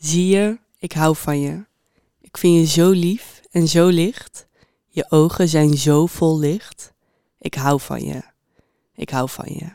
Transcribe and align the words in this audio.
Zie 0.00 0.26
je, 0.26 0.58
ik 0.78 0.92
hou 0.92 1.16
van 1.16 1.40
je. 1.40 1.64
Ik 2.20 2.36
vind 2.36 2.58
je 2.58 2.66
zo 2.66 2.90
lief 2.90 3.40
en 3.50 3.68
zo 3.68 3.88
licht. 3.88 4.46
Je 4.88 5.06
ogen 5.08 5.48
zijn 5.48 5.76
zo 5.76 6.06
vol 6.06 6.38
licht. 6.38 6.92
Ik 7.38 7.54
hou 7.54 7.80
van 7.80 8.04
je. 8.04 8.22
Ik 8.94 9.10
hou 9.10 9.28
van 9.28 9.46
je. 9.48 9.72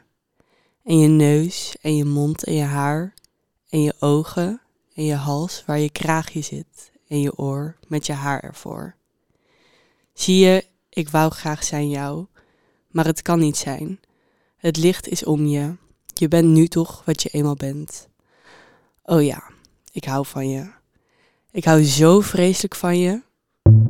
En 0.83 0.99
je 0.99 1.07
neus 1.07 1.75
en 1.81 1.95
je 1.95 2.05
mond 2.05 2.43
en 2.43 2.53
je 2.53 2.63
haar. 2.63 3.13
En 3.69 3.81
je 3.81 3.93
ogen 3.99 4.61
en 4.93 5.03
je 5.03 5.15
hals 5.15 5.63
waar 5.65 5.79
je 5.79 5.89
kraagje 5.89 6.41
zit. 6.41 6.91
En 7.07 7.21
je 7.21 7.37
oor 7.37 7.77
met 7.87 8.05
je 8.05 8.13
haar 8.13 8.39
ervoor. 8.39 8.95
Zie 10.13 10.39
je, 10.39 10.65
ik 10.89 11.09
wou 11.09 11.31
graag 11.31 11.63
zijn 11.63 11.89
jou. 11.89 12.25
Maar 12.87 13.05
het 13.05 13.21
kan 13.21 13.39
niet 13.39 13.57
zijn. 13.57 13.99
Het 14.57 14.77
licht 14.77 15.07
is 15.07 15.23
om 15.23 15.45
je. 15.45 15.75
Je 16.13 16.27
bent 16.27 16.47
nu 16.47 16.67
toch 16.67 17.03
wat 17.05 17.21
je 17.23 17.29
eenmaal 17.29 17.55
bent. 17.55 18.07
Oh 19.03 19.23
ja, 19.23 19.53
ik 19.95 20.05
hou 20.05 20.25
van 20.25 20.49
je. 20.49 20.67
Ik 21.51 21.65
hou 21.65 21.83
zo 21.83 22.21
vreselijk 22.21 22.75
van 22.75 22.99
je. 22.99 23.21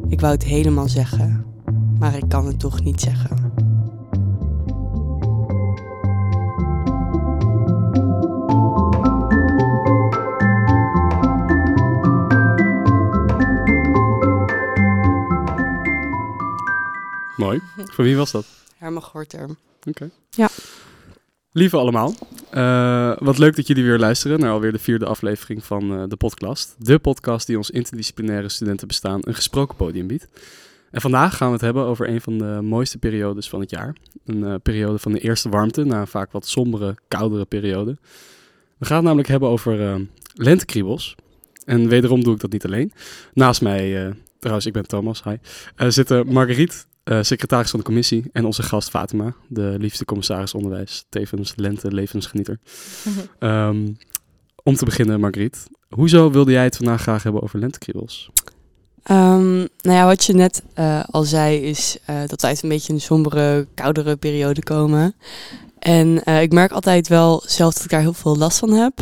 Ik 0.08 0.20
wou 0.20 0.34
het 0.34 0.44
helemaal 0.44 0.88
zeggen, 0.88 1.46
maar 2.00 2.16
ik 2.18 2.30
kan 2.30 2.46
het 2.46 2.60
toch 2.60 2.84
niet 2.84 3.02
zeggen. 3.02 3.54
Mooi. 17.36 17.62
Voor 17.76 18.04
wie 18.04 18.18
was 18.18 18.32
dat? 18.32 18.46
Herman 18.78 19.04
Gorter. 19.04 19.50
Oké. 19.88 20.10
Ja. 20.30 20.50
Lieve 21.52 21.78
allemaal, 21.78 22.14
eh, 22.56 23.18
wat 23.18 23.38
leuk 23.38 23.56
dat 23.56 23.68
jullie 23.68 23.84
weer 23.84 24.00
luisteren 24.00 24.40
naar 24.40 24.52
alweer 24.52 24.72
de 24.72 24.80
vierde 24.80 25.06
aflevering 25.06 25.64
van 25.64 25.94
eh, 25.94 26.04
de 26.08 26.16
podcast. 26.16 26.76
De 26.78 27.00
podcast 27.00 27.48
die 27.48 27.58
ons 27.58 27.70
interdisciplinaire 27.70 28.50
studentenbestaan 28.50 29.20
een 29.22 29.36
gesproken 29.36 29.76
podium 29.76 30.08
biedt. 30.08 30.28
En 30.92 31.02
vandaag 31.02 31.38
gaan 31.38 31.48
we 31.48 31.54
het 31.54 31.62
hebben 31.62 31.86
over 31.86 32.10
een 32.10 32.22
van 32.22 32.38
de 32.38 32.60
mooiste 32.64 32.98
periodes 32.98 33.50
van 33.50 33.60
het 33.60 33.70
jaar. 33.70 33.96
Een 34.26 34.44
eh, 34.44 34.56
periode 34.64 35.00
van 35.00 35.12
de 35.12 35.20
eerste 35.20 35.50
warmte 35.50 35.84
na 35.84 36.00
een 36.00 36.08
vaak 36.08 36.32
wat 36.32 36.48
sombere, 36.48 36.96
koudere 37.08 37.46
periode. 37.46 37.98
We 38.78 38.86
gaan 38.86 38.96
het 38.96 39.06
namelijk 39.06 39.30
hebben 39.30 39.50
over 39.50 40.08
lentekriebels. 40.34 41.16
En 41.66 41.88
wederom 41.88 42.24
doe 42.24 42.34
ik 42.34 42.40
dat 42.40 42.52
niet 42.52 42.66
alleen. 42.66 42.92
Naast 43.34 43.62
mij, 43.62 44.14
trouwens 44.40 44.66
ik 44.66 44.74
ben 44.74 44.88
Thomas, 44.88 45.24
hi, 45.24 45.36
zitten 45.90 46.28
Marguerite, 46.28 46.76
uh, 47.06 47.20
secretaris 47.22 47.70
van 47.70 47.80
de 47.80 47.86
commissie 47.86 48.30
en 48.32 48.46
onze 48.46 48.64
gast 48.64 48.90
Fatima, 48.90 49.34
de 49.48 49.76
liefste 49.80 50.06
commissaris 50.06 50.54
onderwijs, 50.54 51.06
tevens 51.10 51.54
lente 51.56 51.94
levensgenieter. 51.94 52.60
Ehm, 53.40 53.88
om 54.64 54.76
te 54.76 54.86
beginnen, 54.86 55.20
Margriet, 55.20 55.68
hoezo 55.90 56.32
wilde 56.32 56.52
jij 56.52 56.64
het 56.64 56.76
vandaag 56.76 57.02
graag 57.02 57.24
hebben 57.24 57.42
over 57.42 57.60
lentekriebels? 57.60 58.30
Um, 59.12 59.58
nou 59.58 59.98
ja, 59.98 60.06
wat 60.06 60.26
je 60.26 60.34
net 60.34 60.64
uh, 60.80 61.04
al 61.10 61.24
zei 61.24 61.58
is 61.58 61.98
uh, 62.10 62.20
dat 62.26 62.42
wij 62.42 62.50
uit 62.50 62.64
een 62.64 62.70
beetje 62.70 62.94
een 62.94 63.02
sombere, 63.02 63.68
koudere 63.74 64.16
periode 64.16 64.64
komen. 64.64 65.16
En 65.80 66.24
ik 66.42 66.54
merk 66.54 66.72
altijd 66.72 67.08
wel 67.08 67.44
zelf 67.46 67.74
dat 67.74 67.84
ik 67.84 67.90
daar 67.90 68.00
heel 68.00 68.14
veel 68.14 68.38
last 68.38 68.60
van 68.60 68.72
heb. 68.72 68.94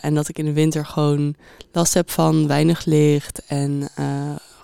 en 0.00 0.14
dat 0.14 0.28
ik 0.28 0.38
in 0.38 0.44
de 0.44 0.52
winter 0.52 0.86
gewoon 0.86 1.34
last 1.72 1.94
heb 1.94 2.10
van 2.10 2.46
weinig 2.46 2.84
licht 2.84 3.42
en 3.46 3.88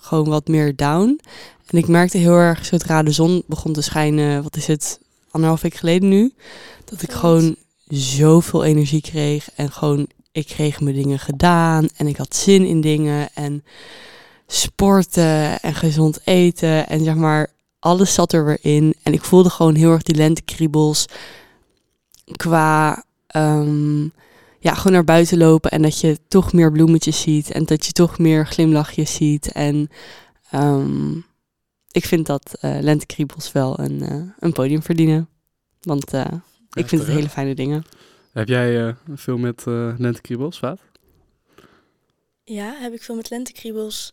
gewoon 0.00 0.28
wat 0.28 0.48
meer 0.48 0.76
down. 0.76 1.20
En 1.66 1.78
ik 1.78 1.88
merkte 1.88 2.18
heel 2.18 2.36
erg, 2.36 2.64
zodra 2.64 3.02
de 3.02 3.12
zon 3.12 3.42
begon 3.46 3.72
te 3.72 3.82
schijnen, 3.82 4.42
wat 4.42 4.56
is 4.56 4.66
het, 4.66 5.00
anderhalf 5.30 5.60
week 5.62 5.74
geleden 5.74 6.08
nu, 6.08 6.32
dat 6.84 7.02
ik 7.02 7.12
gewoon 7.12 7.56
zoveel 7.88 8.64
energie 8.64 9.00
kreeg. 9.00 9.50
En 9.54 9.72
gewoon, 9.72 10.06
ik 10.32 10.46
kreeg 10.46 10.80
mijn 10.80 10.96
dingen 10.96 11.18
gedaan 11.18 11.88
en 11.96 12.06
ik 12.06 12.16
had 12.16 12.36
zin 12.36 12.66
in 12.66 12.80
dingen. 12.80 13.28
En 13.34 13.64
sporten 14.46 15.60
en 15.60 15.74
gezond 15.74 16.20
eten 16.24 16.88
en 16.88 17.04
zeg 17.04 17.14
maar, 17.14 17.52
alles 17.78 18.14
zat 18.14 18.32
er 18.32 18.44
weer 18.44 18.58
in. 18.60 18.94
En 19.02 19.12
ik 19.12 19.24
voelde 19.24 19.50
gewoon 19.50 19.74
heel 19.74 19.90
erg 19.90 20.02
die 20.02 20.16
lentekriebels 20.16 21.06
qua... 22.36 23.04
Um, 23.36 24.12
ja, 24.64 24.74
gewoon 24.74 24.92
naar 24.92 25.04
buiten 25.04 25.38
lopen 25.38 25.70
en 25.70 25.82
dat 25.82 26.00
je 26.00 26.18
toch 26.28 26.52
meer 26.52 26.72
bloemetjes 26.72 27.20
ziet 27.20 27.50
en 27.50 27.64
dat 27.64 27.86
je 27.86 27.92
toch 27.92 28.18
meer 28.18 28.46
glimlachjes 28.46 29.14
ziet. 29.14 29.52
En 29.52 29.90
um, 30.54 31.24
ik 31.94 32.04
vind 32.04 32.26
dat 32.26 32.58
uh, 32.62 32.78
lentekriebels 32.80 33.52
wel 33.52 33.78
een, 33.78 34.02
uh, 34.02 34.30
een 34.38 34.52
podium 34.52 34.82
verdienen. 34.82 35.28
Want 35.80 36.14
uh, 36.14 36.32
ik 36.72 36.88
vind 36.88 37.02
het 37.02 37.10
hele 37.10 37.28
fijne 37.28 37.54
dingen. 37.54 37.84
Heb 38.32 38.48
jij 38.48 38.96
veel 39.14 39.38
met 39.38 39.62
lentekriebels, 39.98 40.58
Vaat? 40.58 40.80
Ja, 42.44 42.74
heb 42.74 42.92
ik 42.92 43.02
veel 43.02 43.14
met 43.14 43.30
lentekriebels. 43.30 44.12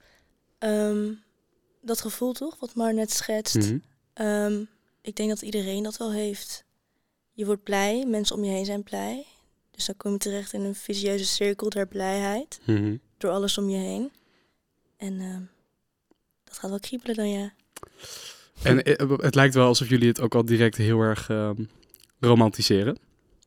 Um, 0.59 1.19
dat 1.81 2.01
gevoel 2.01 2.33
toch, 2.33 2.59
wat 2.59 2.75
Mar 2.75 2.93
net 2.93 3.11
schetst. 3.11 3.55
Mm 3.55 3.81
-hmm. 4.13 4.27
um, 4.27 4.69
ik 5.01 5.15
denk 5.15 5.29
dat 5.29 5.41
iedereen 5.41 5.83
dat 5.83 5.97
wel 5.97 6.11
heeft. 6.11 6.63
Je 7.31 7.45
wordt 7.45 7.63
blij, 7.63 8.05
mensen 8.05 8.35
om 8.35 8.43
je 8.43 8.51
heen 8.51 8.65
zijn 8.65 8.83
blij. 8.83 9.25
Dus 9.71 9.85
dan 9.85 9.97
kom 9.97 10.11
je 10.11 10.17
terecht 10.17 10.53
in 10.53 10.61
een 10.61 10.75
visieuze 10.75 11.25
cirkel 11.25 11.69
der 11.69 11.87
blijheid. 11.87 12.59
Mm 12.65 12.75
-hmm. 12.75 12.99
Door 13.17 13.31
alles 13.31 13.57
om 13.57 13.69
je 13.69 13.77
heen. 13.77 14.11
En 14.97 15.13
uh, 15.13 15.37
dat 16.43 16.57
gaat 16.57 16.69
wel 16.69 16.79
kriebelen 16.79 17.15
dan, 17.15 17.29
ja. 17.29 17.53
En 18.61 18.83
eh, 18.83 19.09
het 19.17 19.35
lijkt 19.35 19.55
wel 19.55 19.67
alsof 19.67 19.89
jullie 19.89 20.07
het 20.07 20.21
ook 20.21 20.35
al 20.35 20.45
direct 20.45 20.77
heel 20.77 20.99
erg 20.99 21.29
uh, 21.29 21.49
romantiseren. 22.19 22.97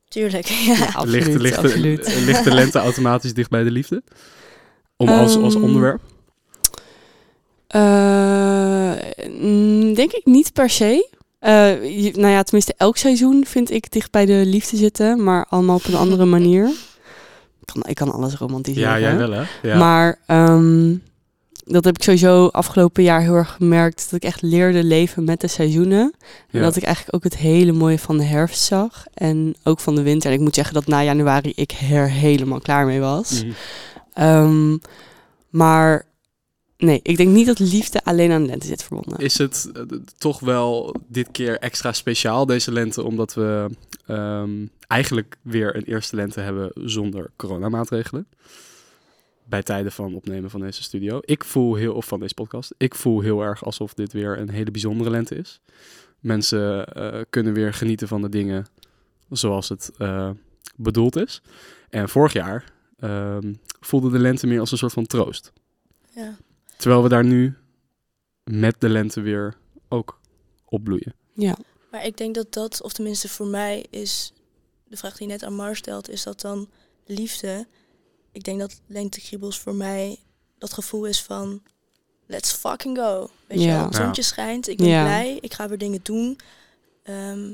Tuurlijk, 0.07 0.45
ja. 0.71 1.03
Ligt, 1.03 1.33
ligt, 1.33 1.61
de, 1.61 1.79
ligt 2.25 2.43
de 2.43 2.53
lente 2.53 2.79
automatisch 2.79 3.33
dicht 3.33 3.49
bij 3.49 3.63
de 3.63 3.71
liefde? 3.71 4.03
Om 4.97 5.09
als, 5.09 5.37
als 5.37 5.55
Um, 5.55 5.63
onderwerp? 5.63 6.01
Uh, 7.75 8.93
denk 9.95 10.11
ik 10.11 10.25
niet 10.25 10.53
per 10.53 10.69
se. 10.69 11.09
Uh, 11.41 12.03
je, 12.03 12.11
nou 12.15 12.31
ja, 12.31 12.43
tenminste 12.43 12.73
elk 12.77 12.97
seizoen 12.97 13.45
vind 13.45 13.71
ik 13.71 13.91
dicht 13.91 14.11
bij 14.11 14.25
de 14.25 14.43
liefde 14.45 14.77
zitten, 14.77 15.23
maar 15.23 15.45
allemaal 15.49 15.75
op 15.75 15.85
een 15.85 15.95
andere 15.95 16.25
manier. 16.35 16.65
Ik 17.59 17.73
kan, 17.73 17.83
ik 17.87 17.95
kan 17.95 18.11
alles 18.11 18.35
romantiseren. 18.35 18.89
Ja, 18.89 18.99
jij 18.99 19.17
wel 19.17 19.31
hè? 19.31 19.43
Ja. 19.61 19.77
Maar 19.77 20.19
um, 20.27 21.03
dat 21.65 21.83
heb 21.83 21.95
ik 21.95 22.03
sowieso 22.03 22.47
afgelopen 22.47 23.03
jaar 23.03 23.21
heel 23.21 23.33
erg 23.33 23.51
gemerkt. 23.51 24.03
Dat 24.03 24.23
ik 24.23 24.23
echt 24.23 24.41
leerde 24.41 24.83
leven 24.83 25.23
met 25.23 25.41
de 25.41 25.47
seizoenen. 25.47 26.13
En 26.51 26.59
Ja. 26.59 26.61
dat 26.61 26.75
ik 26.75 26.83
eigenlijk 26.83 27.15
ook 27.15 27.23
het 27.23 27.37
hele 27.37 27.71
mooie 27.71 27.99
van 27.99 28.17
de 28.17 28.23
herfst 28.23 28.63
zag. 28.63 29.05
En 29.13 29.55
ook 29.63 29.79
van 29.79 29.95
de 29.95 30.01
winter. 30.01 30.29
En 30.29 30.35
ik 30.35 30.41
moet 30.43 30.55
zeggen 30.55 30.73
dat 30.73 30.87
na 30.87 31.03
januari 31.03 31.51
ik 31.55 31.71
er 31.91 32.09
helemaal 32.09 32.59
klaar 32.59 32.85
mee 32.85 32.99
was. 32.99 33.43
Mhm. 33.43 33.53
Um, 34.27 34.79
maar 35.49 36.05
nee, 36.77 36.99
ik 37.03 37.17
denk 37.17 37.29
niet 37.29 37.45
dat 37.45 37.59
liefde 37.59 38.03
alleen 38.03 38.31
aan 38.31 38.41
de 38.41 38.47
lente 38.47 38.67
zit 38.67 38.83
verbonden. 38.83 39.19
Is 39.19 39.37
het 39.37 39.69
eh, 39.73 39.81
toch 40.17 40.39
wel 40.39 40.95
dit 41.07 41.27
keer 41.31 41.59
extra 41.59 41.91
speciaal 41.93 42.45
deze 42.45 42.71
lente, 42.71 43.03
omdat 43.03 43.33
we 43.33 43.69
ehm, 44.05 44.65
eigenlijk 44.87 45.37
weer 45.41 45.75
een 45.75 45.83
eerste 45.83 46.15
lente 46.15 46.39
hebben 46.39 46.71
zonder 46.73 47.31
coronamaatregelen? 47.35 48.27
Bij 49.45 49.63
tijden 49.63 49.91
van 49.91 50.15
opnemen 50.15 50.49
van 50.49 50.59
deze 50.59 50.83
studio. 50.83 51.19
Ik 51.21 51.43
voel 51.43 51.75
heel, 51.75 51.93
of 51.93 52.05
van 52.05 52.19
deze 52.19 52.33
podcast, 52.33 52.73
ik 52.77 52.95
voel 52.95 53.21
heel 53.21 53.41
erg 53.41 53.65
alsof 53.65 53.93
dit 53.93 54.13
weer 54.13 54.39
een 54.39 54.49
hele 54.49 54.71
bijzondere 54.71 55.09
lente 55.09 55.35
is. 55.35 55.61
Mensen 56.19 56.87
eh, 56.87 57.21
kunnen 57.29 57.53
weer 57.53 57.73
genieten 57.73 58.07
van 58.07 58.21
de 58.21 58.29
dingen 58.29 58.65
zoals 59.29 59.69
het 59.69 59.91
eh, 59.97 60.29
bedoeld 60.75 61.15
is. 61.15 61.41
En 61.89 62.09
vorig 62.09 62.33
jaar 62.33 62.71
ehm, 62.99 63.53
voelde 63.79 64.09
de 64.09 64.19
lente 64.19 64.47
meer 64.47 64.59
als 64.59 64.71
een 64.71 64.77
soort 64.77 64.93
van 64.93 65.05
troost. 65.05 65.51
Ja. 66.15 66.37
Terwijl 66.77 67.03
we 67.03 67.09
daar 67.09 67.25
nu 67.25 67.55
met 68.43 68.75
de 68.81 68.89
lente 68.89 69.21
weer 69.21 69.55
ook 69.87 70.19
opbloeien. 70.65 71.13
Ja, 71.33 71.57
Maar 71.91 72.05
ik 72.05 72.17
denk 72.17 72.35
dat 72.35 72.53
dat, 72.53 72.81
of 72.81 72.93
tenminste 72.93 73.29
voor 73.29 73.47
mij 73.47 73.85
is, 73.89 74.33
de 74.87 74.97
vraag 74.97 75.17
die 75.17 75.27
je 75.27 75.33
net 75.33 75.43
aan 75.43 75.55
Mar 75.55 75.75
stelt, 75.75 76.09
is 76.09 76.23
dat 76.23 76.41
dan 76.41 76.69
liefde? 77.05 77.67
Ik 78.35 78.43
denk 78.43 78.59
dat 78.59 78.81
lentekriebels 78.87 79.59
voor 79.59 79.75
mij 79.75 80.17
dat 80.57 80.73
gevoel 80.73 81.05
is 81.05 81.21
van, 81.21 81.61
let's 82.25 82.51
fucking 82.53 82.97
go. 82.97 83.29
Weet 83.47 83.59
je 83.59 83.65
Ja. 83.65 83.73
wel, 83.75 83.83
het 83.83 83.91
Ja. 83.93 83.97
zonnetje 83.99 84.21
schijnt, 84.21 84.67
ik 84.67 84.77
ben 84.77 84.87
Ja. 84.87 85.03
blij, 85.03 85.37
ik 85.41 85.53
ga 85.53 85.67
weer 85.67 85.77
dingen 85.77 85.99
doen. 86.03 86.37
Ehm, 87.03 87.53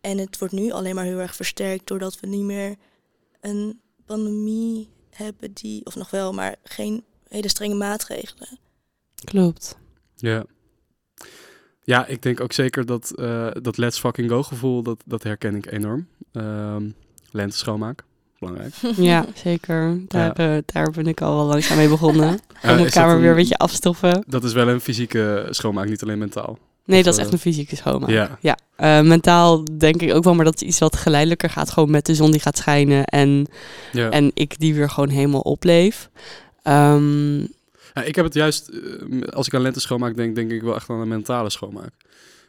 en 0.00 0.18
het 0.18 0.38
wordt 0.38 0.54
nu 0.54 0.70
alleen 0.70 0.94
maar 0.94 1.04
heel 1.04 1.18
erg 1.18 1.34
versterkt 1.36 1.86
doordat 1.86 2.20
we 2.20 2.26
niet 2.26 2.42
meer 2.44 2.76
een 3.40 3.80
pandemie 4.04 4.88
hebben 5.10 5.52
die, 5.52 5.84
of 5.86 5.94
nog 5.94 6.10
wel, 6.10 6.32
maar 6.32 6.56
geen 6.64 7.04
hele 7.28 7.48
strenge 7.48 7.74
maatregelen. 7.74 8.58
klopt. 9.24 9.76
Ja. 10.16 10.44
Ja, 11.82 12.06
ik 12.06 12.22
denk 12.22 12.40
ook 12.40 12.52
zeker 12.52 12.86
dat 12.86 13.10
eh, 13.10 13.50
dat 13.62 13.76
let's 13.76 13.98
fucking 13.98 14.30
go 14.30 14.42
gevoel, 14.42 14.82
dat, 14.82 15.02
dat 15.06 15.22
herken 15.22 15.54
ik 15.54 15.70
enorm. 15.72 16.08
Ehm 16.32 16.90
lente 17.30 17.56
schoonmaak, 17.56 18.04
belangrijk. 18.38 18.74
Ja, 18.96 19.26
zeker. 19.34 20.00
Daar, 20.08 20.32
eh, 20.32 20.62
daar 20.66 20.90
ben 20.90 21.06
ik 21.06 21.20
al 21.20 21.36
wel 21.36 21.44
langzaam 21.46 21.76
mee 21.76 21.88
begonnen. 21.88 22.28
Om 22.28 22.38
mijn 22.62 22.78
is 22.84 22.92
kamer 22.92 23.20
weer 23.20 23.30
een 23.30 23.36
beetje 23.36 23.56
afstoffen. 23.58 24.24
Dat 24.26 24.44
is 24.44 24.52
wel 24.52 24.68
een 24.68 24.80
fysieke 24.80 25.46
schoonmaak, 25.50 25.88
niet 25.88 26.02
alleen 26.02 26.18
mentaal. 26.18 26.58
Nee, 26.84 26.98
Of, 26.98 27.04
dat 27.04 27.12
is 27.14 27.18
eh, 27.18 27.24
echt 27.24 27.34
een 27.34 27.40
fysieke 27.40 27.76
schoonmaak. 27.76 28.10
Ja. 28.10 28.38
Ja, 28.40 28.56
eh, 28.76 29.00
mentaal 29.00 29.64
denk 29.78 30.02
ik 30.02 30.14
ook 30.14 30.24
wel, 30.24 30.34
maar 30.34 30.44
dat 30.44 30.54
is 30.62 30.68
iets 30.68 30.78
wat 30.78 30.96
geleidelijker 30.96 31.50
gaat. 31.50 31.70
Gewoon 31.70 31.90
met 31.90 32.06
de 32.06 32.14
zon 32.14 32.30
die 32.30 32.40
gaat 32.40 32.58
schijnen 32.58 33.04
en, 33.04 33.46
Ja. 33.92 34.10
en 34.10 34.30
ik 34.34 34.58
die 34.58 34.74
weer 34.74 34.90
gewoon 34.90 35.08
helemaal 35.08 35.40
opleef. 35.40 36.10
Ehm, 36.62 37.38
Ja, 37.94 38.02
ik 38.04 38.14
heb 38.14 38.24
het 38.24 38.34
juist, 38.34 38.68
eh, 38.68 39.20
als 39.32 39.46
ik 39.46 39.54
aan 39.54 39.60
lente 39.60 39.80
schoonmaak 39.80 40.16
denk, 40.16 40.34
denk 40.34 40.50
ik 40.50 40.62
wel 40.62 40.74
echt 40.74 40.90
aan 40.90 41.00
een 41.00 41.08
mentale 41.08 41.50
schoonmaak. 41.50 41.90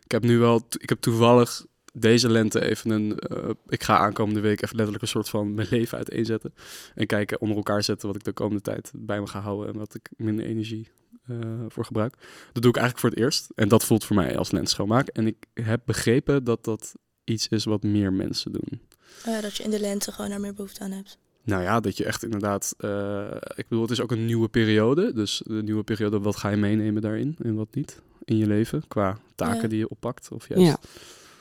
Ik 0.03 0.11
heb 0.11 0.23
nu 0.23 0.37
wel, 0.37 0.61
ik 0.77 0.89
heb 0.89 0.99
toevallig 1.01 1.65
deze 1.93 2.29
lente 2.29 2.61
even 2.65 2.89
een, 2.89 3.19
eh, 3.19 3.49
ik 3.67 3.83
ga 3.83 3.97
aankomende 3.97 4.39
week 4.39 4.61
even 4.61 4.75
letterlijk 4.75 5.01
een 5.03 5.09
soort 5.09 5.29
van 5.29 5.53
mijn 5.53 5.67
leven 5.69 5.97
uiteenzetten. 5.97 6.53
En 6.95 7.05
kijken, 7.07 7.41
onder 7.41 7.57
elkaar 7.57 7.83
zetten 7.83 8.07
wat 8.07 8.15
ik 8.17 8.23
de 8.23 8.31
komende 8.31 8.61
tijd 8.61 8.91
bij 8.95 9.19
me 9.19 9.27
ga 9.27 9.39
houden 9.39 9.73
en 9.73 9.79
wat 9.79 9.95
ik 9.95 10.09
minder 10.17 10.45
energie 10.45 10.87
eh, 11.27 11.37
voor 11.67 11.85
gebruik. 11.85 12.13
Dat 12.53 12.61
doe 12.63 12.71
ik 12.71 12.77
eigenlijk 12.77 12.99
voor 12.99 13.09
het 13.09 13.19
eerst. 13.19 13.47
En 13.55 13.67
dat 13.67 13.83
voelt 13.85 14.05
voor 14.05 14.15
mij 14.15 14.37
als 14.37 14.51
lente 14.51 14.69
schoonmaak. 14.71 15.07
En 15.07 15.27
ik 15.27 15.35
heb 15.53 15.81
begrepen 15.85 16.43
dat 16.43 16.63
dat 16.63 16.93
iets 17.23 17.47
is 17.47 17.63
wat 17.63 17.83
meer 17.83 18.13
mensen 18.13 18.51
doen. 18.51 18.81
Oh 19.25 19.33
ja, 19.33 19.41
dat 19.41 19.55
je 19.57 19.63
in 19.63 19.69
de 19.69 19.79
lente 19.79 20.11
gewoon 20.11 20.29
daar 20.29 20.39
meer 20.39 20.53
behoefte 20.53 20.83
aan 20.83 20.91
hebt. 20.91 21.17
Nou 21.43 21.63
ja, 21.63 21.79
dat 21.79 21.97
je 21.97 22.05
echt 22.05 22.23
inderdaad. 22.23 22.73
eh, 22.77 23.27
ik 23.55 23.67
bedoel, 23.67 23.81
het 23.81 23.91
is 23.91 24.01
ook 24.01 24.11
een 24.11 24.25
nieuwe 24.25 24.47
periode. 24.49 25.13
Dus 25.13 25.41
de 25.45 25.63
nieuwe 25.63 25.83
periode, 25.83 26.19
wat 26.19 26.35
ga 26.35 26.49
je 26.49 26.57
meenemen 26.57 27.01
daarin 27.01 27.35
en 27.41 27.55
wat 27.55 27.75
niet 27.75 28.01
in 28.23 28.37
je 28.37 28.47
leven? 28.47 28.83
Qua 28.87 29.17
taken 29.35 29.61
Ja. 29.61 29.67
die 29.67 29.77
je 29.79 29.89
oppakt. 29.89 30.31
Of 30.31 30.47
juist. 30.47 30.65
ja, 30.65 30.77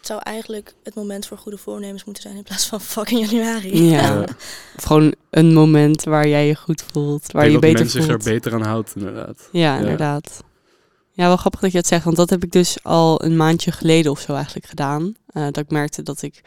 Het 0.07 0.15
zou 0.15 0.35
eigenlijk 0.35 0.75
het 0.83 0.95
moment 0.95 1.27
voor 1.27 1.39
goede 1.39 1.59
voornemens 1.59 2.05
moeten 2.05 2.23
zijn 2.23 2.37
in 2.37 2.43
plaats 2.43 2.67
van 2.67 2.81
fucking 2.81 3.31
januari. 3.31 3.83
ja. 3.85 4.25
Of 4.77 4.83
gewoon 4.85 5.15
een 5.31 5.53
moment 5.55 6.05
waar 6.05 6.29
jij 6.29 6.47
je 6.47 6.55
goed 6.55 6.85
voelt, 6.93 7.33
waar 7.33 7.49
je 7.51 7.59
beter 7.59 7.73
dat 7.73 7.83
men 7.83 7.91
zich 7.91 8.05
voelt. 8.05 8.27
er 8.27 8.33
beter 8.33 8.55
aan 8.55 8.63
houdt, 8.63 8.93
inderdaad. 8.97 9.49
Ja, 9.53 9.75
Ja. 9.75 9.79
inderdaad. 9.81 10.43
Ja, 11.11 11.27
wel 11.27 11.37
grappig 11.37 11.61
dat 11.61 11.73
je 11.73 11.79
het 11.79 11.87
zegt, 11.87 12.05
want 12.05 12.17
dat 12.17 12.31
heb 12.31 12.45
ik 12.45 12.53
dus 12.53 12.77
al 12.83 13.25
een 13.25 13.37
maandje 13.37 13.73
geleden 13.73 14.11
of 14.11 14.21
zo 14.21 14.35
eigenlijk 14.35 14.67
gedaan. 14.67 15.15
Eh, 15.27 15.43
dat 15.45 15.57
ik 15.59 15.71
merkte 15.71 16.03
dat 16.03 16.23
ik, 16.23 16.41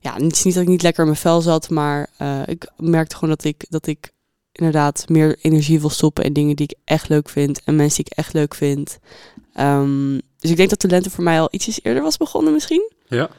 ja, 0.00 0.12
het 0.14 0.32
is 0.32 0.42
niet 0.42 0.54
dat 0.54 0.62
ik 0.62 0.68
niet 0.68 0.82
lekker 0.82 1.02
in 1.02 1.08
mijn 1.10 1.20
vel 1.22 1.40
zat, 1.40 1.70
maar 1.70 2.10
eh, 2.16 2.40
ik 2.46 2.70
merkte 2.76 3.14
gewoon 3.14 3.30
dat 3.30 3.44
ik, 3.44 3.66
dat 3.68 3.86
ik 3.86 4.10
inderdaad 4.52 5.08
meer 5.08 5.38
energie 5.40 5.80
wil 5.80 5.90
stoppen 5.90 6.24
in 6.24 6.32
dingen 6.32 6.56
die 6.56 6.66
ik 6.66 6.78
echt 6.84 7.08
leuk 7.08 7.28
vind 7.28 7.62
en 7.64 7.76
mensen 7.76 8.04
die 8.04 8.12
ik 8.12 8.18
echt 8.18 8.32
leuk 8.32 8.54
vind. 8.54 8.98
Ehm, 9.54 10.18
dus 10.40 10.50
ik 10.50 10.56
denk 10.56 10.70
dat 10.70 10.80
de 10.80 10.88
lente 10.88 11.10
voor 11.10 11.24
mij 11.24 11.40
al 11.40 11.48
ietsjes 11.50 11.80
eerder 11.82 12.02
was 12.02 12.16
begonnen 12.16 12.52
misschien. 12.52 12.90
Ja. 13.08 13.30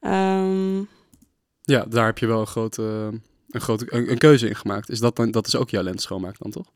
Ehm, 0.00 0.78
Ja, 1.62 1.84
daar 1.88 2.06
heb 2.06 2.18
je 2.18 2.26
wel 2.26 2.40
een 2.40 2.46
grote, 2.46 2.82
een, 3.50 3.60
grote 3.60 3.86
een, 3.88 4.10
een 4.10 4.18
keuze 4.18 4.48
in 4.48 4.56
gemaakt. 4.56 4.90
Is 4.90 5.00
dat, 5.00 5.16
dan, 5.16 5.30
dat 5.30 5.46
is 5.46 5.56
ook 5.56 5.70
jouw 5.70 5.82
lente 5.82 6.02
schoonmaak 6.02 6.38
dan, 6.38 6.50
toch? 6.50 6.66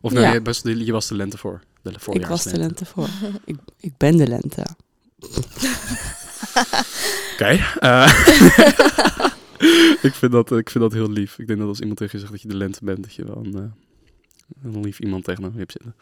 Of 0.00 0.12
nee, 0.12 0.22
Ja. 0.22 0.32
je, 0.32 0.42
was 0.42 0.62
de, 0.62 0.84
je 0.84 0.92
was 0.92 1.08
de 1.08 1.14
lente 1.14 1.38
voor. 1.38 1.60
De 1.82 1.92
ik 2.12 2.26
was 2.26 2.42
de 2.44 2.58
lente 2.58 2.84
voor. 2.84 3.08
ik, 3.44 3.56
ik 3.80 3.92
ben 3.96 4.16
de 4.16 4.26
lente. 4.26 4.62
Oké. 7.32 7.60
eh, 7.78 8.08
ik, 10.08 10.14
vind 10.14 10.32
dat, 10.32 10.50
ik 10.52 10.70
vind 10.70 10.84
dat 10.84 10.92
heel 10.92 11.10
lief. 11.10 11.38
Ik 11.38 11.46
denk 11.46 11.58
dat 11.58 11.68
als 11.68 11.80
iemand 11.80 11.98
tegen 11.98 12.12
je 12.14 12.18
zegt 12.20 12.32
dat 12.32 12.42
je 12.42 12.48
de 12.48 12.56
lente 12.56 12.84
bent, 12.84 13.02
dat 13.02 13.14
je 13.14 13.24
wel 13.24 13.36
een, 13.44 13.54
eh, 13.54 14.72
een 14.72 14.80
lief 14.80 14.98
iemand 15.00 15.24
tegen 15.24 15.42
hem 15.42 15.52
hebt 15.56 15.72
zitten. 15.72 15.94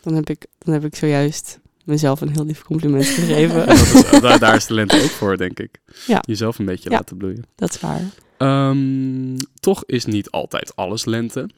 Dan 0.00 0.14
heb 0.14 0.30
ik, 0.30 0.46
dan 0.58 0.74
heb 0.74 0.84
ik 0.84 0.96
zojuist 0.96 1.58
mezelf 1.90 2.20
een 2.20 2.32
heel 2.32 2.44
lief 2.44 2.62
compliment 2.62 3.06
gegeven. 3.18 3.66
Is, 3.68 3.92
daar, 4.20 4.38
daar 4.38 4.56
is 4.56 4.66
de 4.66 4.74
lente 4.74 4.96
ook 5.02 5.08
voor, 5.10 5.36
denk 5.36 5.58
ik. 5.58 5.80
Ja. 6.06 6.18
Jezelf 6.26 6.58
een 6.58 6.64
beetje 6.64 6.90
Ja. 6.90 6.96
laten 6.96 7.16
bloeien. 7.16 7.44
Dat 7.54 7.70
is 7.70 7.80
waar. 7.80 8.02
Ehm, 8.36 9.36
toch 9.60 9.84
is 9.86 10.04
niet 10.04 10.30
altijd 10.30 10.76
alles 10.76 11.04
lente. 11.04 11.48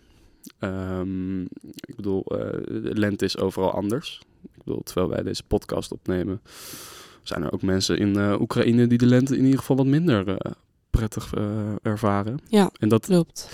Ehm, 0.58 1.40
ik 1.62 1.96
bedoel, 1.96 2.24
eh, 2.24 2.38
de 2.66 2.94
lente 2.98 3.24
is 3.24 3.38
overal 3.38 3.70
anders. 3.72 4.20
Ik 4.42 4.64
bedoel, 4.64 4.82
terwijl 4.82 5.08
wij 5.08 5.22
deze 5.22 5.42
podcast 5.42 5.92
opnemen, 5.92 6.40
zijn 7.22 7.42
er 7.42 7.52
ook 7.52 7.62
mensen 7.62 7.98
in 7.98 8.16
eh, 8.16 8.40
Oekraïne 8.40 8.86
die 8.86 8.98
de 8.98 9.06
lente 9.06 9.36
in 9.36 9.44
ieder 9.44 9.58
geval 9.58 9.76
wat 9.76 9.86
minder 9.86 10.28
eh, 10.36 10.52
prettig 10.90 11.34
eh, 11.34 11.44
ervaren. 11.82 12.38
Ja, 12.48 12.70
En 12.78 12.88
dat, 12.88 13.04
klopt. 13.06 13.48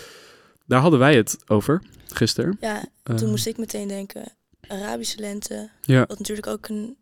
daar 0.67 0.81
hadden 0.81 0.99
wij 0.99 1.17
het 1.17 1.39
over 1.47 1.83
gisteren. 2.09 2.57
Ja, 2.61 2.85
toen 3.17 3.31
moest 3.31 3.47
ik 3.47 3.59
meteen 3.59 3.89
denken, 3.89 4.33
Arabische 4.69 5.19
lente, 5.20 5.70
Ja, 5.82 6.05
wat 6.06 6.19
natuurlijk 6.19 6.47
ook 6.47 6.69
een... 6.69 6.97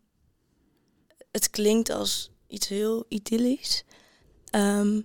Het 1.31 1.49
klinkt 1.49 1.89
als 1.89 2.31
iets 2.47 2.67
heel 2.67 3.05
idyllisch, 3.09 3.83
Ehm, 4.49 5.01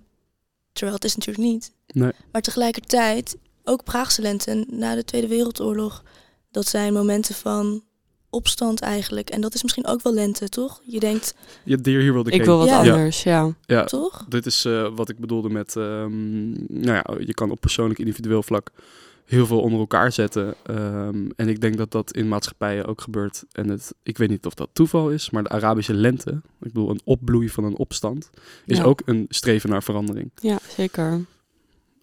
terwijl 0.71 0.95
het 0.95 1.03
is 1.05 1.15
natuurlijk 1.15 1.47
niet. 1.47 1.71
nee. 1.87 2.11
Maar 2.31 2.41
tegelijkertijd, 2.41 3.37
ook 3.63 3.83
Praagse 3.83 4.21
lente 4.21 4.65
na 4.69 4.95
de 4.95 5.03
Tweede 5.05 5.27
Wereldoorlog, 5.27 6.03
dat 6.51 6.67
zijn 6.67 6.93
momenten 6.93 7.35
van 7.35 7.83
opstand 8.29 8.81
eigenlijk. 8.81 9.29
En 9.29 9.41
dat 9.41 9.53
is 9.53 9.61
misschien 9.61 9.85
ook 9.87 10.01
wel 10.01 10.13
lente, 10.13 10.49
toch? 10.49 10.81
Je 10.85 10.99
denkt, 10.99 11.35
Je 11.63 11.77
Dear 11.77 12.01
Hero 12.01 12.23
the 12.23 12.31
Ik 12.31 12.43
wil 12.43 12.57
wat 12.57 12.67
Ja. 12.67 12.79
anders, 12.79 13.23
ja. 13.23 13.55
Ja, 13.65 13.83
toch? 13.83 14.25
dit 14.29 14.45
is 14.45 14.65
eh, 14.65 14.95
wat 14.95 15.09
ik 15.09 15.19
bedoelde 15.19 15.49
met, 15.49 15.75
ehm, 15.75 16.51
nou 16.81 16.93
ja, 16.95 17.05
je 17.25 17.33
kan 17.33 17.51
op 17.51 17.59
persoonlijk 17.59 17.99
individueel 17.99 18.43
vlak 18.43 18.69
heel 19.25 19.45
veel 19.45 19.59
onder 19.61 19.79
elkaar 19.79 20.11
zetten. 20.11 20.55
Ehm, 20.63 21.29
en 21.35 21.47
ik 21.47 21.61
denk 21.61 21.77
dat 21.77 21.91
dat 21.91 22.13
in 22.15 22.27
maatschappijen 22.27 22.85
ook 22.85 23.01
gebeurt. 23.01 23.43
En 23.51 23.69
het, 23.69 23.93
ik 24.03 24.17
weet 24.17 24.29
niet 24.29 24.45
of 24.45 24.53
dat 24.53 24.69
toeval 24.73 25.09
is, 25.11 25.29
maar 25.29 25.43
de 25.43 25.49
Arabische 25.49 25.93
lente, 25.93 26.31
ik 26.31 26.41
bedoel 26.73 26.89
een 26.89 27.01
opbloei 27.03 27.49
van 27.49 27.63
een 27.63 27.77
opstand, 27.77 28.29
is 28.65 28.77
Ja. 28.77 28.83
ook 28.83 29.01
een 29.05 29.25
streven 29.29 29.69
naar 29.69 29.83
verandering. 29.83 30.31
Ja, 30.35 30.59
zeker. 30.77 31.25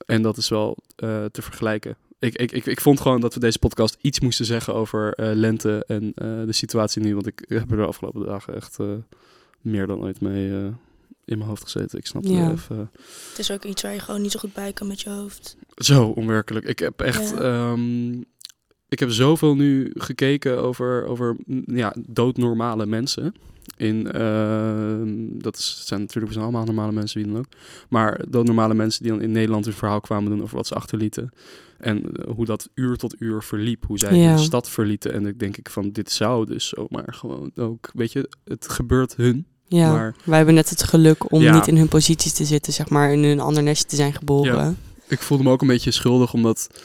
En 0.07 0.23
dat 0.23 0.37
is 0.37 0.49
wel 0.49 0.77
eh, 0.97 1.25
te 1.25 1.43
vergelijken. 1.43 1.97
Ik, 2.19 2.35
ik, 2.37 2.53
ik, 2.53 2.67
ik 2.67 2.81
vond 2.81 3.01
gewoon 3.01 3.21
dat 3.21 3.35
we 3.35 3.41
deze 3.41 3.59
podcast 3.59 3.97
iets 4.01 4.21
moesten 4.21 4.45
zeggen 4.45 4.75
over 4.75 5.15
eh, 5.15 5.31
lente 5.35 5.85
en 5.87 6.13
eh, 6.15 6.27
de 6.47 6.53
situatie 6.53 7.03
nu. 7.03 7.15
Want 7.15 7.27
ik 7.27 7.45
heb 7.49 7.71
er 7.71 7.77
de 7.77 7.87
afgelopen 7.87 8.27
dagen 8.27 8.55
echt 8.55 8.79
eh, 8.79 8.87
meer 9.61 9.87
dan 9.87 10.01
ooit 10.03 10.21
mee 10.21 10.51
eh, 10.51 10.65
in 11.25 11.39
mijn 11.39 11.49
hoofd 11.49 11.63
gezeten. 11.63 11.99
Ik 11.99 12.07
snap 12.07 12.25
Ja. 12.25 12.31
het 12.43 12.53
even. 12.53 12.91
Het 13.29 13.39
is 13.39 13.51
ook 13.51 13.65
iets 13.65 13.83
waar 13.83 13.93
je 13.93 13.99
gewoon 14.01 14.23
niet 14.23 14.31
zo 14.33 14.39
goed 14.39 14.53
bij 14.53 14.73
kan 14.73 14.87
met 14.87 15.01
je 15.01 15.11
hoofd. 15.11 15.57
Zo 15.85 16.05
onwerkelijk. 16.07 16.65
Ik 16.67 16.79
heb 16.79 17.01
echt. 17.01 17.31
Ja. 17.31 17.37
ehm, 17.73 18.11
ik 18.89 18.99
heb 18.99 19.11
zoveel 19.11 19.55
nu 19.57 19.91
gekeken 19.95 20.63
over, 20.63 21.05
over 21.07 21.37
mm, 21.47 21.63
ja, 21.67 21.95
doodnormale 22.09 22.87
mensen. 22.87 23.35
In, 23.77 24.13
ehm, 24.13 25.39
dat 25.39 25.57
is, 25.57 25.83
zijn 25.87 26.01
natuurlijk 26.01 26.37
allemaal 26.37 26.65
normale 26.65 26.93
mensen, 26.93 27.21
wie 27.23 27.31
dan 27.33 27.39
ook. 27.41 27.47
Maar 27.89 28.21
doodnormale 28.29 28.75
mensen 28.75 29.03
die 29.03 29.13
dan 29.13 29.21
in 29.23 29.33
Nederland 29.33 29.65
hun 29.65 29.75
verhaal 29.75 30.01
kwamen 30.01 30.31
doen 30.31 30.43
over 30.43 30.57
wat 30.57 30.67
ze 30.67 30.75
achterlieten. 30.75 31.31
En 31.79 32.13
eh, 32.13 32.35
hoe 32.35 32.45
dat 32.45 32.69
uur 32.75 32.97
tot 32.97 33.15
uur 33.19 33.43
verliep. 33.43 33.85
Hoe 33.87 33.99
zij 33.99 34.15
Ja. 34.19 34.37
de 34.37 34.43
stad 34.43 34.69
verlieten. 34.69 35.13
En 35.13 35.27
ik 35.27 35.39
denk 35.39 35.57
ik 35.57 35.71
van, 35.71 35.91
dit 35.91 36.11
zou 36.11 36.47
dus 36.47 36.69
zomaar 36.69 37.15
gewoon 37.15 37.51
ook... 37.57 37.91
Weet 37.95 38.13
je, 38.13 38.29
het 38.45 38.69
gebeurt 38.69 39.17
hun. 39.17 39.47
Ja, 39.67 39.93
Maar- 39.93 40.15
wij 40.25 40.37
hebben 40.37 40.55
net 40.55 40.71
het 40.71 40.83
geluk 40.83 41.33
om 41.33 41.43
Ja. 41.43 41.55
niet 41.55 41.67
in 41.67 41.77
hun 41.77 41.89
posities 41.89 42.33
te 42.33 42.45
zitten, 42.45 42.73
zeg 42.73 42.89
maar, 42.89 43.13
in 43.13 43.23
een 43.25 43.41
ander 43.41 43.63
nestje 43.63 43.89
te 43.89 43.97
zijn 43.97 44.13
geboren. 44.13 44.55
Ja. 44.55 44.75
Ik 45.11 45.19
voelde 45.19 45.45
me 45.45 45.51
ook 45.51 45.61
een 45.61 45.67
beetje 45.67 45.91
schuldig, 45.91 46.33
omdat... 46.33 46.83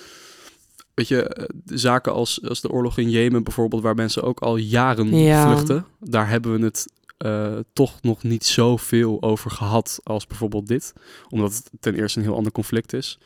Weet 0.94 1.08
je, 1.08 1.24
eh, 1.24 1.46
zaken 1.66 2.14
als, 2.14 2.48
als 2.48 2.62
de 2.62 2.70
oorlog 2.70 2.98
in 2.98 3.10
Jemen 3.10 3.44
bijvoorbeeld, 3.44 3.82
waar 3.82 3.96
mensen 3.96 4.24
ook 4.24 4.40
al 4.40 4.58
jaren 4.58 5.16
Ja. 5.18 5.48
vluchten, 5.48 5.86
daar 6.00 6.30
hebben 6.30 6.60
we 6.60 6.66
het 6.66 6.86
eh, 7.18 7.58
toch 7.74 8.02
nog 8.02 8.24
niet 8.24 8.46
zoveel 8.46 9.22
over 9.22 9.52
gehad 9.52 10.00
als 10.04 10.28
bijvoorbeeld 10.28 10.68
dit. 10.68 10.94
Omdat 11.30 11.54
het 11.54 11.70
ten 11.80 11.96
eerste 11.96 12.20
een 12.20 12.26
heel 12.26 12.36
ander 12.36 12.52
conflict 12.52 12.94
is. 12.94 13.20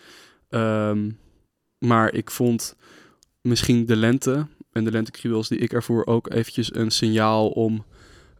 Ehm, 0.49 1.09
maar 1.77 2.13
ik 2.13 2.31
vond 2.31 2.75
misschien 3.41 3.85
de 3.85 3.95
lente 3.95 4.47
en 4.71 4.83
de 4.83 4.91
lentekriebels 4.91 5.47
die 5.47 5.57
ik 5.57 5.73
ervoor 5.73 6.05
ook 6.05 6.33
eventjes 6.33 6.75
een 6.75 6.91
signaal 6.91 7.49
om 7.49 7.85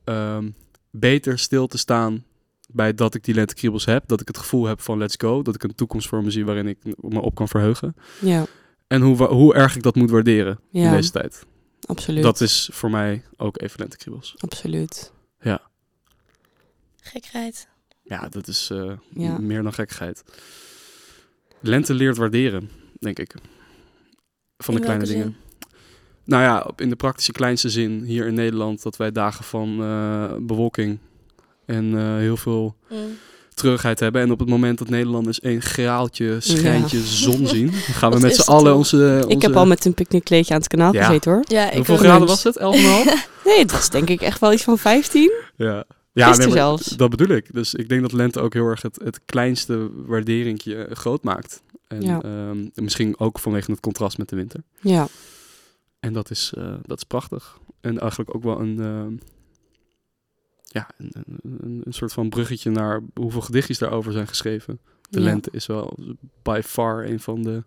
ehm, 0.03 0.49
beter 0.91 1.39
stil 1.39 1.67
te 1.67 1.77
staan 1.77 2.23
bij 2.71 2.93
dat 2.93 3.15
ik 3.15 3.23
die 3.23 3.33
lentekriebels 3.35 3.85
heb. 3.85 4.07
Dat 4.07 4.21
ik 4.21 4.27
het 4.27 4.37
gevoel 4.37 4.65
heb 4.65 4.81
van 4.81 4.97
let's 4.97 5.15
go. 5.17 5.41
Dat 5.41 5.55
ik 5.55 5.63
een 5.63 5.75
toekomst 5.75 6.07
voor 6.07 6.23
me 6.23 6.31
zie 6.31 6.45
waarin 6.45 6.67
ik 6.67 6.77
me 6.97 7.19
op 7.21 7.35
kan 7.35 7.47
verheugen. 7.47 7.95
Ja, 8.21 8.45
En 8.87 9.01
hoe, 9.01 9.23
hoe 9.23 9.53
erg 9.53 9.75
ik 9.75 9.83
dat 9.83 9.95
moet 9.95 10.09
waarderen 10.09 10.59
in 10.71 10.81
Ja. 10.81 10.91
deze 10.91 11.11
tijd. 11.11 11.45
absoluut. 11.85 12.23
Dat 12.23 12.41
is 12.41 12.69
voor 12.71 12.89
mij 12.89 13.23
ook 13.37 13.61
even 13.61 13.79
lentekriebels. 13.79 14.35
Absoluut. 14.37 15.11
Gekheid. 17.01 17.67
Ja, 18.03 18.27
dat 18.29 18.47
is 18.47 18.69
eh, 18.71 18.91
Ja. 19.13 19.37
meer 19.39 19.63
dan 19.63 19.73
gekkigheid. 19.73 20.23
Lente 21.59 21.93
leert 21.93 22.17
waarderen, 22.17 22.69
denk 22.99 23.19
ik. 23.19 23.33
Van 24.57 24.73
de 24.73 24.79
In 24.79 24.85
kleine 24.85 25.05
dingen. 25.05 25.35
Nou 26.23 26.43
ja, 26.43 26.61
op- 26.67 26.81
in 26.81 26.89
de 26.89 26.95
praktische 26.95 27.31
kleinste 27.31 27.69
zin 27.69 28.03
hier 28.03 28.25
in 28.27 28.33
Nederland... 28.33 28.83
dat 28.83 28.97
wij 28.97 29.11
dagen 29.11 29.43
van 29.43 29.81
eh, 29.83 30.33
bewolking 30.39 30.99
en 31.69 31.97
eh, 31.97 32.15
heel 32.17 32.37
veel 32.37 32.75
Mm. 32.89 32.97
treurigheid 33.53 33.99
hebben. 33.99 34.21
En 34.21 34.31
op 34.31 34.39
het 34.39 34.49
moment 34.49 34.77
dat 34.77 34.89
Nederlanders 34.89 35.43
een 35.43 35.61
graaltje, 35.61 36.35
schijntje 36.39 36.99
zon 36.99 37.47
zien... 37.55 37.65
dan 37.65 37.79
gaan 37.79 38.11
we 38.11 38.19
met 38.19 38.35
z'n 38.35 38.49
allen 38.49 38.75
onze, 38.75 38.95
onze... 38.95 39.25
Ik 39.35 39.41
heb 39.41 39.55
al 39.55 39.65
met 39.65 39.85
een 39.85 39.93
picknickkleedje 39.93 40.53
aan 40.53 40.59
het 40.59 40.67
kanaal 40.69 40.93
Ja. 40.93 41.05
gezeten 41.05 41.31
hoor. 41.31 41.43
Ja, 41.47 41.69
ik 41.69 41.75
Hoeveel 41.75 41.97
graden 41.97 42.27
was 42.27 42.43
het? 42.43 42.57
11,5? 42.59 42.63
Nee, 43.45 43.59
het 43.59 43.71
was 43.71 43.89
denk 43.89 44.09
ik 44.09 44.21
echt 44.21 44.39
wel 44.39 44.53
iets 44.53 44.63
van 44.63 44.77
15. 44.77 45.31
Ja, 45.55 45.83
ja 46.13 46.33
zelfs. 46.33 46.85
dat 46.87 47.09
bedoel 47.09 47.35
ik. 47.35 47.53
Dus 47.53 47.73
ik 47.73 47.89
denk 47.89 48.01
dat 48.01 48.11
lente 48.11 48.39
ook 48.39 48.53
heel 48.53 48.65
erg 48.65 48.81
het, 48.81 48.99
het 49.03 49.19
kleinste 49.25 49.89
waarderingje 50.05 50.87
groot 50.93 51.23
maakt. 51.23 51.61
En 51.87 52.01
Ja. 52.01 52.21
ehm, 52.21 52.57
misschien 52.73 53.19
ook 53.19 53.39
vanwege 53.39 53.71
het 53.71 53.79
contrast 53.79 54.17
met 54.17 54.29
de 54.29 54.35
winter. 54.35 54.63
Ja, 54.81 55.07
En 55.99 56.13
dat 56.13 56.29
is, 56.31 56.53
eh, 56.57 56.73
dat 56.85 56.97
is 56.97 57.03
prachtig. 57.03 57.57
En 57.81 57.99
eigenlijk 57.99 58.35
ook 58.35 58.43
wel 58.43 58.59
een, 58.59 58.79
ehm, 58.79 59.13
ja, 60.71 60.89
een, 60.97 61.11
een, 61.41 61.81
een, 61.85 61.93
soort 61.93 62.13
van 62.13 62.29
bruggetje 62.29 62.69
naar 62.69 63.01
hoeveel 63.13 63.41
gedichtjes 63.41 63.77
daarover 63.77 64.11
zijn 64.11 64.27
geschreven. 64.27 64.79
De 65.09 65.19
lente 65.19 65.49
is 65.51 65.65
wel 65.65 65.97
by 66.43 66.61
far 66.63 67.05
een 67.05 67.19
van 67.19 67.43
de 67.43 67.63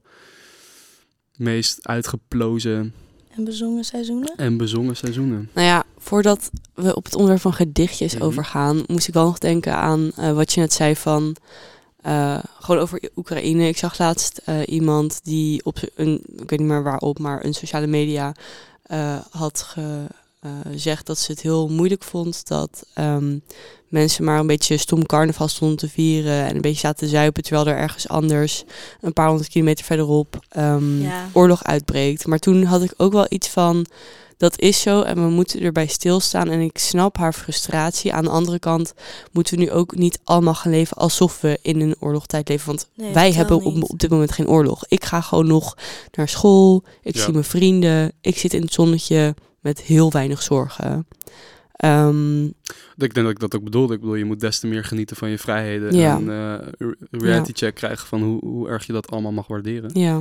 meest 1.37 1.89
uitgeplozen 1.89 2.95
en 3.37 3.45
bezongen 3.45 3.85
seizoenen? 3.85 4.35
En 4.37 4.57
bezongen 4.57 4.97
seizoenen. 4.97 5.51
Nou 5.53 5.67
ja, 5.67 5.85
voordat 5.99 6.51
we 6.75 6.95
op 6.95 7.05
het 7.05 7.15
onderwerp 7.15 7.41
van 7.41 7.53
gedichtjes 7.53 8.15
mhm. 8.15 8.23
overgaan, 8.23 8.83
moest 8.87 9.09
ik 9.09 9.15
wel 9.15 9.25
nog 9.25 9.39
denken 9.39 9.77
aan 9.77 10.11
uh, 10.19 10.33
wat 10.33 10.53
je 10.53 10.61
net 10.61 10.73
zei 10.73 10.97
van 10.97 11.37
uh, 12.07 12.39
gewoon 12.61 12.81
over 12.81 13.11
Oekraïne. 13.17 13.69
Ik 13.69 13.77
zag 13.77 13.99
laatst 13.99 14.43
uh, 14.49 14.61
iemand 14.67 15.21
die 15.25 15.65
op 15.65 15.79
een, 15.95 16.23
ik 16.37 16.51
weet 16.51 16.59
niet 16.59 16.69
meer 16.69 16.83
waarop, 16.83 17.19
maar 17.19 17.45
een 17.45 17.55
sociale 17.55 17.87
media 17.87 18.35
had 19.31 19.63
ge, 19.63 20.07
uh, 20.47 20.51
zegt 20.75 21.07
dat 21.07 21.19
ze 21.19 21.33
het 21.33 21.41
heel 21.41 21.69
moeilijk 21.69 22.03
vond 22.03 22.49
dat 22.49 22.87
um, 22.99 23.43
mensen 23.89 24.25
maar 24.25 24.39
een 24.39 24.47
beetje 24.47 24.77
stom 24.77 25.07
carnaval 25.07 25.49
stonden 25.49 25.77
te 25.77 25.89
vieren 25.89 26.45
en 26.47 26.55
een 26.55 26.61
beetje 26.61 26.81
zaten 26.81 27.07
te 27.07 27.13
zuipen, 27.13 27.43
terwijl 27.43 27.67
er 27.67 27.77
ergens 27.77 28.09
anders, 28.09 28.65
een 29.01 29.13
paar 29.13 29.29
honderd 29.29 29.49
kilometer 29.49 29.85
verderop, 29.85 30.45
um, 30.57 31.11
oorlog 31.33 31.65
uitbreekt. 31.65 32.27
Maar 32.27 32.39
toen 32.39 32.65
had 32.65 32.83
ik 32.83 32.95
ook 32.97 33.13
wel 33.13 33.27
iets 33.29 33.49
van, 33.49 33.87
dat 34.37 34.61
is 34.61 34.81
zo 34.81 35.03
en 35.03 35.15
we 35.15 35.31
moeten 35.31 35.61
erbij 35.61 35.87
stilstaan 35.87 36.49
en 36.49 36.61
ik 36.61 36.79
snap 36.79 37.17
haar 37.17 37.33
frustratie. 37.33 38.13
Aan 38.13 38.25
de 38.25 38.31
andere 38.31 38.59
kant 38.59 38.95
moeten 39.33 39.57
we 39.57 39.63
nu 39.63 39.71
ook 39.71 39.97
niet 39.97 40.19
allemaal 40.25 40.55
gaan 40.55 40.73
leven 40.73 40.97
alsof 40.97 41.41
we 41.41 41.59
in 41.63 41.81
een 41.81 41.97
oorlogstijd 41.99 42.49
leven, 42.49 42.67
want 42.67 42.89
wij 43.13 43.33
hebben 43.33 43.57
op, 43.57 43.91
op, 43.91 43.99
dit 43.99 44.11
moment 44.11 44.33
geen 44.33 44.49
oorlog. 44.49 44.85
Ik 44.89 45.05
ga 45.05 45.21
gewoon 45.21 45.47
nog 45.47 45.77
naar 46.13 46.29
school, 46.29 46.83
ik 47.03 47.17
zie 47.17 47.33
mijn 47.33 47.45
vrienden, 47.45 48.13
ik 48.21 48.39
zit 48.39 48.55
in 48.55 48.63
het 48.63 48.73
zonnetje 48.73 49.35
met 49.63 49.81
heel 49.81 50.11
weinig 50.11 50.43
zorgen. 50.43 51.07
Um, 51.85 52.45
ik 52.97 53.15
denk 53.15 53.15
dat 53.15 53.31
ik 53.31 53.39
dat 53.39 53.55
ook 53.55 53.65
bedoelde. 53.65 53.95
Ik 53.95 54.01
bedoel, 54.01 54.15
je 54.15 54.25
moet 54.25 54.41
des 54.41 54.59
te 54.59 54.67
meer 54.67 54.85
genieten 54.85 55.17
van 55.17 55.31
je 55.31 55.39
vrijheden. 55.39 55.95
Ja. 55.95 56.17
En 56.17 56.29
uh, 56.79 56.91
reality 57.11 57.53
check 57.53 57.75
krijgen 57.75 58.07
van 58.07 58.23
hoe, 58.23 58.45
hoe 58.45 58.69
erg 58.69 58.87
je 58.87 58.93
dat 58.93 59.11
allemaal 59.11 59.33
mag 59.33 59.47
waarderen. 59.47 59.91
Ja. 60.01 60.17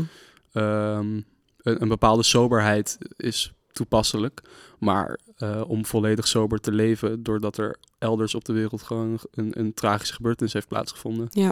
Um, 0.98 1.25
een, 1.57 1.81
een, 1.81 1.88
bepaalde 1.88 2.24
soberheid 2.24 2.98
is 3.17 3.53
toepasselijk. 3.71 4.41
Maar 4.79 5.19
uh, 5.38 5.62
om 5.67 5.86
volledig 5.86 6.27
sober 6.27 6.60
te 6.60 6.71
leven, 6.71 7.24
doordat 7.24 7.57
er 7.57 7.75
elders 7.98 8.36
op 8.36 8.45
de 8.45 8.53
wereld 8.53 8.81
gewoon 8.81 9.19
een, 9.31 9.60
een 9.60 9.74
tragische 9.74 10.13
gebeurtenis 10.13 10.53
heeft 10.53 10.67
plaatsgevonden. 10.67 11.27
Ja. 11.29 11.51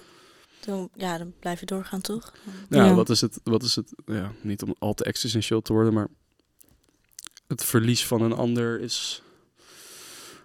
Dan, 0.65 0.89
ja, 0.95 1.17
dan 1.17 1.33
blijf 1.39 1.59
je 1.59 1.65
doorgaan, 1.65 2.01
toch? 2.01 2.33
Ja, 2.69 2.85
ja, 2.85 2.93
wat 2.93 3.09
is 3.09 3.21
het? 3.21 3.39
Wat 3.43 3.63
is 3.63 3.75
het? 3.75 3.93
Ja, 4.05 4.31
niet 4.41 4.63
om 4.63 4.75
al 4.79 4.93
te 4.93 5.03
existentieel 5.03 5.61
te 5.61 5.73
worden, 5.73 5.93
maar 5.93 6.07
het 7.49 7.63
verlies 7.63 8.05
van 8.05 8.21
een 8.21 8.33
ander 8.33 8.79
is 8.79 9.21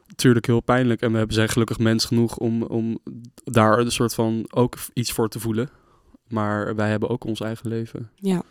natuurlijk 0.07 0.47
heel 0.47 0.61
pijnlijk. 0.61 1.01
En 1.01 1.11
we 1.11 1.17
hebben 1.17 1.35
zijn 1.35 1.49
gelukkig 1.49 1.79
mens 1.79 2.05
genoeg 2.05 2.37
om, 2.37 2.63
om 2.63 2.99
daar 3.45 3.79
een 3.79 3.93
soort 3.93 4.15
van 4.15 4.47
ook 4.51 4.77
iets 4.93 5.13
voor 5.13 5.29
te 5.29 5.41
voelen. 5.41 5.71
Maar 6.29 6.75
wij 6.75 6.91
hebben 6.91 7.09
ook 7.09 7.25
ons 7.25 7.41
eigen 7.41 7.69
leven. 7.69 8.11
Ja. 8.15 8.43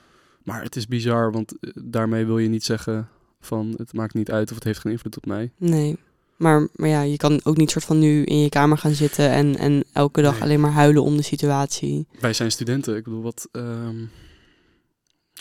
Maar 0.43 0.63
het 0.63 0.75
is 0.75 0.87
bizar, 0.87 1.31
want 1.31 1.59
eh, 1.59 1.69
daarmee 1.75 2.25
wil 2.25 2.37
je 2.37 2.49
niet 2.49 2.63
zeggen 2.63 3.09
van 3.41 3.73
het 3.77 3.93
maakt 3.93 4.13
niet 4.13 4.31
uit 4.31 4.49
of 4.49 4.55
het 4.55 4.63
heeft 4.63 4.79
geen 4.79 4.91
invloed 4.91 5.17
op 5.17 5.25
mij. 5.25 5.51
Nee. 5.57 5.97
Maar, 6.37 6.67
maar 6.75 6.89
ja, 6.89 7.01
je 7.01 7.17
kan 7.17 7.39
ook 7.43 7.57
niet 7.57 7.71
soort 7.71 7.85
van 7.85 7.99
nu 7.99 8.23
in 8.23 8.39
je 8.39 8.49
kamer 8.49 8.77
gaan 8.77 8.93
zitten 8.93 9.29
en, 9.29 9.57
en 9.57 9.83
elke 9.93 10.21
dag 10.21 10.41
alleen 10.41 10.59
maar 10.59 10.71
huilen 10.71 11.03
om 11.03 11.17
de 11.17 11.23
situatie. 11.23 12.07
Wij 12.19 12.33
zijn 12.33 12.51
studenten. 12.51 12.95
Ik 12.95 13.03
bedoel, 13.03 13.21
wat. 13.21 13.49
Um 13.51 14.09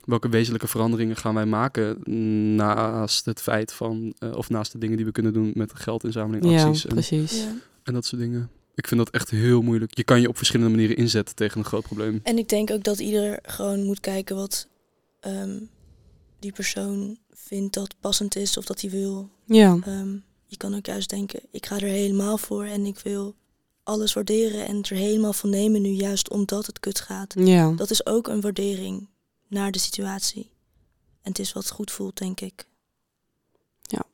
welke 0.04 0.28
wezenlijke 0.28 0.68
veranderingen 0.68 1.16
gaan 1.16 1.34
wij 1.34 1.46
maken 1.46 2.02
naast 2.54 3.24
het 3.24 3.40
feit 3.40 3.72
van, 3.72 4.14
uh, 4.18 4.36
of 4.36 4.48
naast 4.48 4.72
de 4.72 4.78
dingen 4.78 4.96
die 4.96 5.06
we 5.06 5.12
kunnen 5.12 5.32
doen 5.32 5.52
met 5.54 5.72
geldinzameling, 5.74 6.44
acties. 6.44 6.82
Ja, 6.82 6.88
precies. 6.88 7.40
En, 7.40 7.62
en 7.82 7.94
dat 7.94 8.04
soort 8.04 8.20
dingen. 8.20 8.50
Ik 8.74 8.86
vind 8.86 9.00
dat 9.00 9.10
echt 9.10 9.30
heel 9.30 9.62
moeilijk. 9.62 9.96
Je 9.96 10.04
kan 10.04 10.20
je 10.20 10.28
op 10.28 10.36
verschillende 10.36 10.70
manieren 10.70 10.96
inzetten 10.96 11.34
tegen 11.34 11.58
een 11.58 11.64
groot 11.64 11.82
probleem. 11.82 12.20
En 12.22 12.38
ik 12.38 12.48
denk 12.48 12.70
ook 12.70 12.82
dat 12.82 12.98
ieder 12.98 13.38
gewoon 13.42 13.84
moet 13.84 14.00
kijken 14.00 14.36
wat 14.36 14.68
um, 15.26 15.68
die 16.38 16.52
persoon 16.52 17.18
vindt 17.30 17.74
dat 17.74 17.94
passend 18.00 18.36
is 18.36 18.56
of 18.56 18.64
dat 18.64 18.80
hij 18.80 18.90
wil. 18.90 19.30
Ja. 19.44 19.78
Um, 19.86 20.24
je 20.46 20.56
kan 20.56 20.74
ook 20.74 20.86
juist 20.86 21.10
denken, 21.10 21.40
ik 21.50 21.66
ga 21.66 21.74
er 21.74 21.82
helemaal 21.82 22.38
voor 22.38 22.64
en 22.64 22.86
ik 22.86 22.98
wil 22.98 23.34
alles 23.82 24.12
waarderen 24.12 24.66
en 24.66 24.82
er 24.82 24.96
helemaal 24.96 25.32
van 25.32 25.50
nemen 25.50 25.82
nu 25.82 25.88
juist 25.88 26.30
omdat 26.30 26.66
het 26.66 26.80
kut 26.80 27.00
gaat. 27.00 27.34
Ja. 27.38 27.72
Dat 27.72 27.90
is 27.90 28.06
ook 28.06 28.28
een 28.28 28.40
waardering 28.40 29.08
naar 29.52 29.70
de 29.70 29.78
situatie. 29.78 30.50
En 31.22 31.30
het 31.30 31.38
is 31.38 31.52
wat 31.52 31.70
goed 31.70 31.90
voelt, 31.90 32.18
denk 32.18 32.40
ik. 32.40 32.64
Ja. 33.80 34.04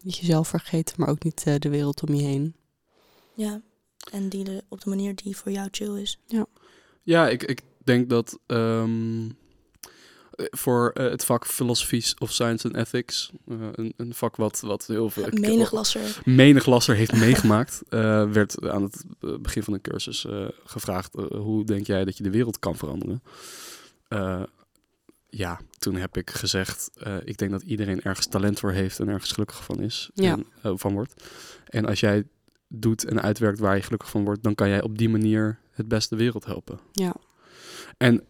Niet 0.00 0.16
jezelf 0.16 0.48
vergeten, 0.48 0.94
maar 0.98 1.08
ook 1.08 1.22
niet 1.22 1.44
uh, 1.48 1.54
de 1.58 1.68
wereld 1.68 2.02
om 2.02 2.14
je 2.14 2.22
heen. 2.22 2.56
Ja, 3.34 3.60
en 4.10 4.28
die 4.28 4.62
op 4.68 4.80
de 4.80 4.88
manier 4.88 5.14
die 5.14 5.36
voor 5.36 5.52
jou 5.52 5.68
chill 5.70 6.00
is. 6.00 6.18
Ja, 6.26 6.46
ja 7.02 7.28
ik, 7.28 7.42
ik 7.42 7.60
denk 7.84 8.10
dat 8.10 8.38
um, 8.46 9.36
voor 10.36 10.90
uh, 10.94 11.10
het 11.10 11.24
vak 11.24 11.46
Philosophy 11.46 12.02
of 12.18 12.32
Science 12.32 12.66
and 12.66 12.76
Ethics, 12.76 13.30
uh, 13.46 13.68
een, 13.72 13.94
een, 13.96 14.14
vak 14.14 14.36
wat, 14.36 14.60
wat 14.60 14.86
heel 14.86 15.10
veel... 15.10 15.26
Menig 15.30 15.72
lasser. 15.72 16.20
Menig 16.24 16.66
lasser 16.66 16.94
heeft 16.94 17.12
meegemaakt, 17.12 17.82
werd 17.88 18.68
aan 18.68 18.82
het 18.82 19.04
begin 19.42 19.62
van 19.62 19.72
de 19.72 19.80
cursus 19.80 20.26
gevraagd, 20.64 21.14
hoe 21.30 21.64
denk 21.64 21.86
jij 21.86 22.04
dat 22.04 22.16
je 22.16 22.22
de 22.22 22.30
wereld 22.30 22.58
kan 22.58 22.76
veranderen? 22.76 23.22
Uh, 24.08 24.42
ja, 25.28 25.60
toen 25.78 25.94
heb 25.94 26.16
ik 26.16 26.30
gezegd, 26.30 26.90
uh, 27.06 27.16
ik 27.24 27.36
denk 27.38 27.50
dat 27.50 27.62
iedereen 27.62 28.02
ergens 28.02 28.26
talent 28.26 28.58
voor 28.58 28.72
heeft 28.72 29.00
en 29.00 29.08
ergens 29.08 29.32
gelukkig 29.32 29.64
van 29.64 29.80
is. 29.80 30.10
Ja. 30.14 30.32
En, 30.32 30.46
uh, 30.66 30.72
van 30.76 30.92
wordt. 30.92 31.24
En 31.64 31.86
als 31.86 32.00
jij 32.00 32.24
doet 32.68 33.04
en 33.04 33.22
uitwerkt 33.22 33.58
waar 33.58 33.76
je 33.76 33.82
gelukkig 33.82 34.10
van 34.10 34.24
wordt, 34.24 34.42
dan 34.42 34.54
kan 34.54 34.68
jij 34.68 34.82
op 34.82 34.98
die 34.98 35.08
manier 35.08 35.58
het 35.70 35.88
beste 35.88 36.16
wereld 36.16 36.44
helpen. 36.44 36.78
Ja. 36.92 37.14
En 37.96 38.24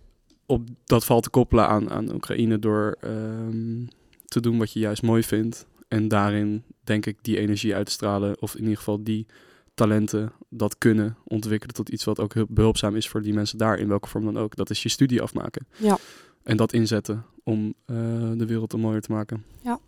op, 0.46 0.68
dat 0.84 1.04
valt 1.04 1.22
te 1.22 1.30
koppelen 1.30 1.68
aan, 1.68 1.90
aan 1.90 2.14
Oekraïne 2.14 2.58
door 2.58 2.96
um, 3.04 3.88
te 4.24 4.40
doen 4.40 4.58
wat 4.58 4.72
je 4.72 4.78
juist 4.78 5.02
mooi 5.02 5.22
vindt. 5.22 5.66
En 5.88 6.08
daarin 6.08 6.62
denk 6.84 7.06
ik 7.06 7.18
die 7.22 7.38
energie 7.38 7.74
uit 7.74 7.86
te 7.86 7.92
stralen, 7.92 8.40
of 8.40 8.54
in 8.54 8.62
ieder 8.62 8.76
geval 8.76 9.04
die 9.04 9.26
talenten 9.74 10.32
dat 10.48 10.78
kunnen 10.78 11.16
ontwikkelen 11.24 11.74
tot 11.74 11.88
iets 11.88 12.04
wat 12.04 12.20
ook 12.20 12.34
heel 12.34 12.46
behulpzaam 12.48 12.96
is 12.96 13.08
voor 13.08 13.22
die 13.22 13.34
mensen 13.34 13.58
daar, 13.58 13.78
in 13.78 13.88
welke 13.88 14.08
vorm 14.08 14.24
dan 14.24 14.38
ook. 14.38 14.56
Dat 14.56 14.70
is 14.70 14.82
je 14.82 14.88
studie 14.88 15.22
afmaken. 15.22 15.66
Ja. 15.76 15.98
En 16.42 16.56
dat 16.56 16.72
inzetten 16.72 17.24
om 17.42 17.74
uh, 17.86 17.96
de 18.36 18.46
wereld 18.46 18.72
een 18.72 18.80
mooier 18.80 19.00
te 19.00 19.12
maken. 19.12 19.44
Ja. 19.62 19.80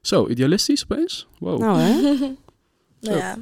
Zo, 0.00 0.28
idealistisch 0.28 0.82
opeens? 0.82 1.28
Wow. 1.38 1.60
Nou 1.60 1.78
hè? 1.78 2.00
nou 3.00 3.16
ja, 3.16 3.38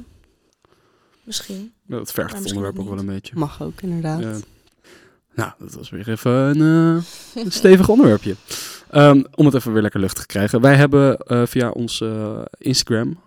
misschien. 1.23 1.73
Ja, 1.85 1.97
dat 1.97 2.11
vergt 2.11 2.37
het 2.37 2.47
onderwerp 2.47 2.79
ook 2.79 2.89
wel 2.89 2.99
een 2.99 3.05
beetje. 3.05 3.35
Mag 3.35 3.61
ook, 3.61 3.81
inderdaad. 3.81 4.21
Ja. 4.21 4.37
Nou, 5.33 5.51
dat 5.59 5.73
was 5.73 5.89
weer 5.89 6.09
even 6.09 6.31
een, 6.31 6.57
uh, 6.57 7.43
een 7.43 7.51
stevig 7.61 7.89
onderwerpje. 7.89 8.35
Um, 8.95 9.25
om 9.35 9.45
het 9.45 9.55
even 9.55 9.73
weer 9.73 9.81
lekker 9.81 9.99
luchtig 9.99 10.21
te 10.21 10.27
krijgen. 10.27 10.61
Wij 10.61 10.75
hebben 10.75 11.17
uh, 11.27 11.45
via 11.45 11.69
ons 11.69 11.99
uh, 11.99 12.41
Instagram, 12.57 13.21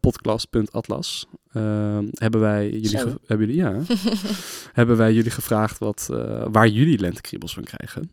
podcast.atlas, 0.00 1.26
ehm, 1.52 2.06
hebben 2.10 2.40
wij 2.40 2.70
jullie, 2.70 3.14
hebben 3.26 3.46
jullie, 3.46 3.62
ja, 3.62 3.82
hebben 4.78 4.96
wij 4.96 5.12
jullie 5.12 5.30
gevraagd 5.30 5.78
wat, 5.78 6.06
waar 6.50 6.68
jullie 6.68 6.98
lentekriebels 6.98 7.54
van 7.54 7.64
krijgen. 7.64 8.10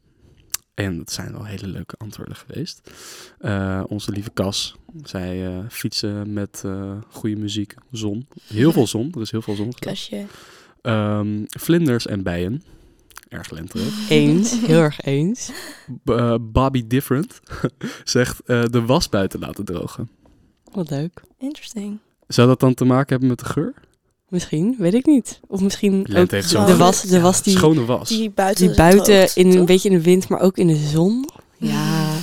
En 0.74 0.98
dat 0.98 1.12
zijn 1.12 1.32
wel 1.32 1.46
hele 1.46 1.68
leuke 1.68 1.96
antwoorden 1.98 2.36
geweest. 2.36 2.92
onze 3.88 4.12
lieve 4.12 4.32
Cas, 4.34 4.76
zij 5.04 5.64
fietsen 5.70 6.34
met 6.34 6.64
goede 7.10 7.36
muziek, 7.36 7.74
zon. 7.92 8.28
Heel 8.44 8.72
veel 8.72 8.88
zon, 8.88 9.12
er 9.14 9.22
is 9.22 9.32
heel 9.32 9.42
veel 9.42 9.56
zon. 9.56 9.74
Kasje. 9.74 10.26
Um, 10.82 11.46
vlinders 11.48 12.08
en 12.08 12.24
bijen 12.24 12.64
erg 13.30 13.50
lenterig. 13.50 14.10
Eens, 14.10 14.66
heel 14.66 14.82
erg 14.82 15.02
eens. 15.02 15.52
B 16.04 16.10
uh, 16.10 16.36
Bobby 16.42 16.88
Different 16.88 17.40
zegt 18.04 18.42
uh, 18.46 18.64
de 18.64 18.82
was 18.86 19.10
buiten 19.10 19.40
laten 19.40 19.66
drogen. 19.66 20.10
Wat 20.72 20.90
leuk. 20.90 21.22
Interesting. 21.38 22.00
Zou 22.34 22.48
dat 22.48 22.60
dan 22.60 22.74
te 22.74 22.86
maken 22.86 23.10
hebben 23.10 23.28
met 23.28 23.40
de 23.40 23.46
geur? 23.46 23.74
Misschien, 24.28 24.76
weet 24.78 24.94
ik 24.94 25.06
niet. 25.06 25.40
Of 25.48 25.62
misschien 25.62 26.16
ook 26.16 26.30
de, 26.30 26.48
de 26.66 26.76
was, 26.78 27.02
de 27.02 27.20
was 27.20 27.44
die, 27.44 27.58
schone 27.58 27.86
was. 27.86 28.10
Die 28.10 28.30
buiten, 28.30 28.68
die 28.68 28.76
buiten 28.76 29.30
in 29.36 29.58
een 29.58 29.66
beetje 29.66 29.90
in 29.90 29.98
de 29.98 30.04
wind, 30.04 30.30
maar 30.30 30.40
ook 30.40 30.58
in 30.58 30.68
de 30.68 30.76
zon. 30.76 31.26
Ja. 31.62 32.18